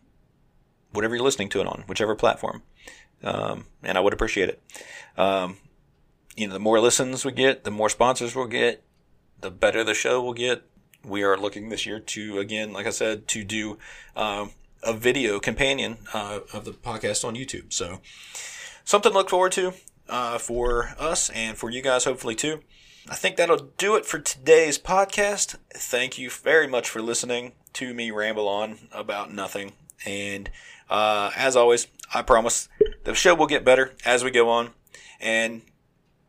whatever 0.94 1.14
you're 1.14 1.26
listening 1.26 1.50
to 1.50 1.60
it 1.60 1.68
on, 1.68 1.84
whichever 1.88 2.16
platform. 2.16 2.64
Um, 3.22 3.66
and 3.84 3.98
I 3.98 4.02
would 4.02 4.14
appreciate 4.14 4.48
it. 4.48 4.62
Um, 5.18 5.58
you 6.38 6.48
know, 6.48 6.54
the 6.54 6.60
more 6.60 6.80
listens 6.80 7.26
we 7.26 7.34
get, 7.34 7.66
the 7.66 7.72
more 7.72 7.90
sponsors 7.90 8.34
we'll 8.34 8.48
get, 8.48 8.84
the 9.42 9.52
better 9.52 9.84
the 9.84 9.94
show 9.94 10.22
will 10.22 10.34
get. 10.34 10.64
We 11.04 11.24
are 11.24 11.38
looking 11.38 11.70
this 11.70 11.86
year 11.86 12.00
to, 12.00 12.40
again, 12.40 12.72
like 12.72 12.88
I 12.88 12.92
said, 12.92 13.28
to 13.30 13.44
do 13.44 13.78
um, 14.16 14.52
a 14.82 14.94
video 14.94 15.40
companion 15.40 15.98
uh, 16.14 16.40
of 16.54 16.64
the 16.64 16.72
podcast 16.72 17.26
on 17.26 17.36
YouTube. 17.36 17.74
So 17.74 18.00
something 18.86 19.12
to 19.12 19.18
look 19.18 19.30
forward 19.30 19.52
to 19.54 19.74
uh, 20.08 20.38
for 20.38 20.96
us 20.98 21.30
and 21.30 21.58
for 21.58 21.70
you 21.70 21.82
guys, 21.82 22.06
hopefully, 22.06 22.36
too. 22.36 22.62
I 23.10 23.16
think 23.16 23.38
that'll 23.38 23.70
do 23.78 23.96
it 23.96 24.06
for 24.06 24.20
today's 24.20 24.80
podcast. 24.80 25.56
Thank 25.74 26.18
you 26.18 26.30
very 26.30 26.68
much 26.68 26.90
for 26.90 27.02
listening 27.02 27.54
to 27.74 27.94
me 27.94 28.12
ramble 28.12 28.48
on 28.48 28.88
about 28.92 29.32
nothing. 29.32 29.74
And 30.06 30.50
uh, 30.90 31.32
as 31.36 31.56
always, 31.56 31.88
I 32.14 32.22
promise 32.22 32.68
the 33.04 33.14
show 33.14 33.36
will 33.36 33.48
get 33.48 33.64
better 33.64 33.94
as 34.06 34.24
we 34.24 34.32
go 34.32 34.50
on. 34.50 34.72
And 35.20 35.62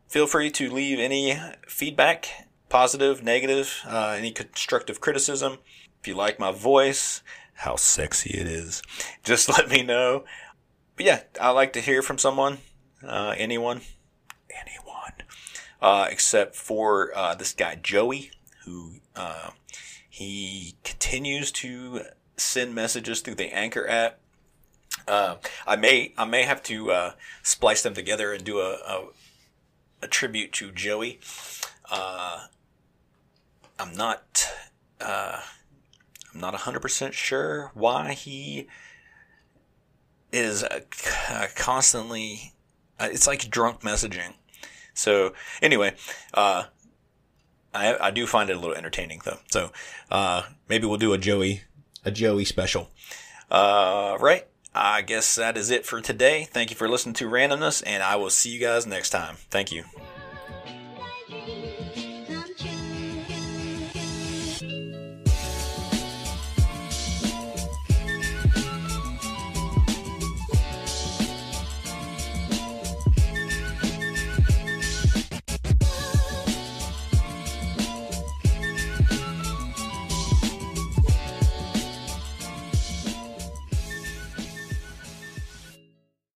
Feel 0.07 0.25
free 0.25 0.49
to 0.51 0.69
leave 0.69 0.99
any 0.99 1.37
feedback, 1.67 2.47
positive, 2.69 3.23
negative, 3.23 3.81
uh, 3.85 4.15
any 4.17 4.31
constructive 4.31 5.01
criticism. 5.01 5.57
If 5.99 6.07
you 6.07 6.15
like 6.15 6.39
my 6.39 6.51
voice, 6.51 7.21
how 7.55 7.75
sexy 7.75 8.29
it 8.29 8.47
is, 8.47 8.81
just 9.23 9.49
let 9.49 9.69
me 9.69 9.83
know. 9.83 10.23
But 10.95 11.05
yeah, 11.05 11.21
I 11.41 11.49
like 11.49 11.73
to 11.73 11.81
hear 11.81 12.01
from 12.01 12.17
someone, 12.17 12.59
uh, 13.05 13.35
anyone, 13.37 13.81
anyone, 13.81 13.81
uh, 15.81 16.07
except 16.09 16.55
for 16.55 17.11
uh, 17.15 17.35
this 17.35 17.53
guy 17.53 17.75
Joey, 17.75 18.31
who 18.65 18.95
uh, 19.15 19.51
he 20.09 20.75
continues 20.83 21.51
to 21.53 22.01
send 22.37 22.75
messages 22.75 23.21
through 23.21 23.35
the 23.35 23.53
Anchor 23.53 23.87
app. 23.87 24.19
Uh, 25.07 25.35
I 25.65 25.75
may 25.75 26.13
I 26.17 26.25
may 26.25 26.43
have 26.43 26.61
to 26.63 27.11
splice 27.43 27.83
them 27.83 27.93
together 27.93 28.33
and 28.33 28.43
do 28.43 28.59
a, 28.59 28.73
a 28.73 29.07
a 30.01 30.07
tribute 30.07 30.51
to 30.53 30.71
Joey. 30.71 31.19
Uh, 31.89 32.47
I'm 33.79 33.95
not 33.95 34.47
uh, 34.99 35.41
I'm 36.33 36.39
not 36.39 36.53
100% 36.53 37.13
sure 37.13 37.71
why 37.73 38.13
he 38.13 38.67
is 40.31 40.63
uh, 40.63 40.81
constantly 41.55 42.53
uh, 42.99 43.07
it's 43.11 43.27
like 43.27 43.49
drunk 43.49 43.81
messaging. 43.81 44.33
So 44.97 45.33
anyway, 45.61 45.95
uh, 46.33 46.65
I, 47.73 48.07
I 48.07 48.11
do 48.11 48.25
find 48.25 48.49
it 48.49 48.57
a 48.57 48.59
little 48.59 48.75
entertaining 48.75 49.21
though. 49.23 49.37
So 49.49 49.71
uh, 50.11 50.43
maybe 50.67 50.87
we'll 50.87 50.97
do 50.97 51.13
a 51.13 51.17
Joey 51.17 51.61
a 52.03 52.11
Joey 52.11 52.45
special. 52.45 52.89
Uh, 53.49 54.17
right? 54.19 54.47
I 54.73 55.01
guess 55.01 55.35
that 55.35 55.57
is 55.57 55.71
it 55.71 55.85
for 55.85 56.01
today. 56.01 56.47
Thank 56.49 56.69
you 56.69 56.75
for 56.75 56.87
listening 56.87 57.15
to 57.15 57.25
Randumbness, 57.25 57.83
and 57.85 58.03
I 58.03 58.15
will 58.15 58.29
see 58.29 58.51
you 58.51 58.59
guys 58.59 58.85
next 58.85 59.09
time. 59.09 59.37
Thank 59.49 59.71
you. 59.71 59.85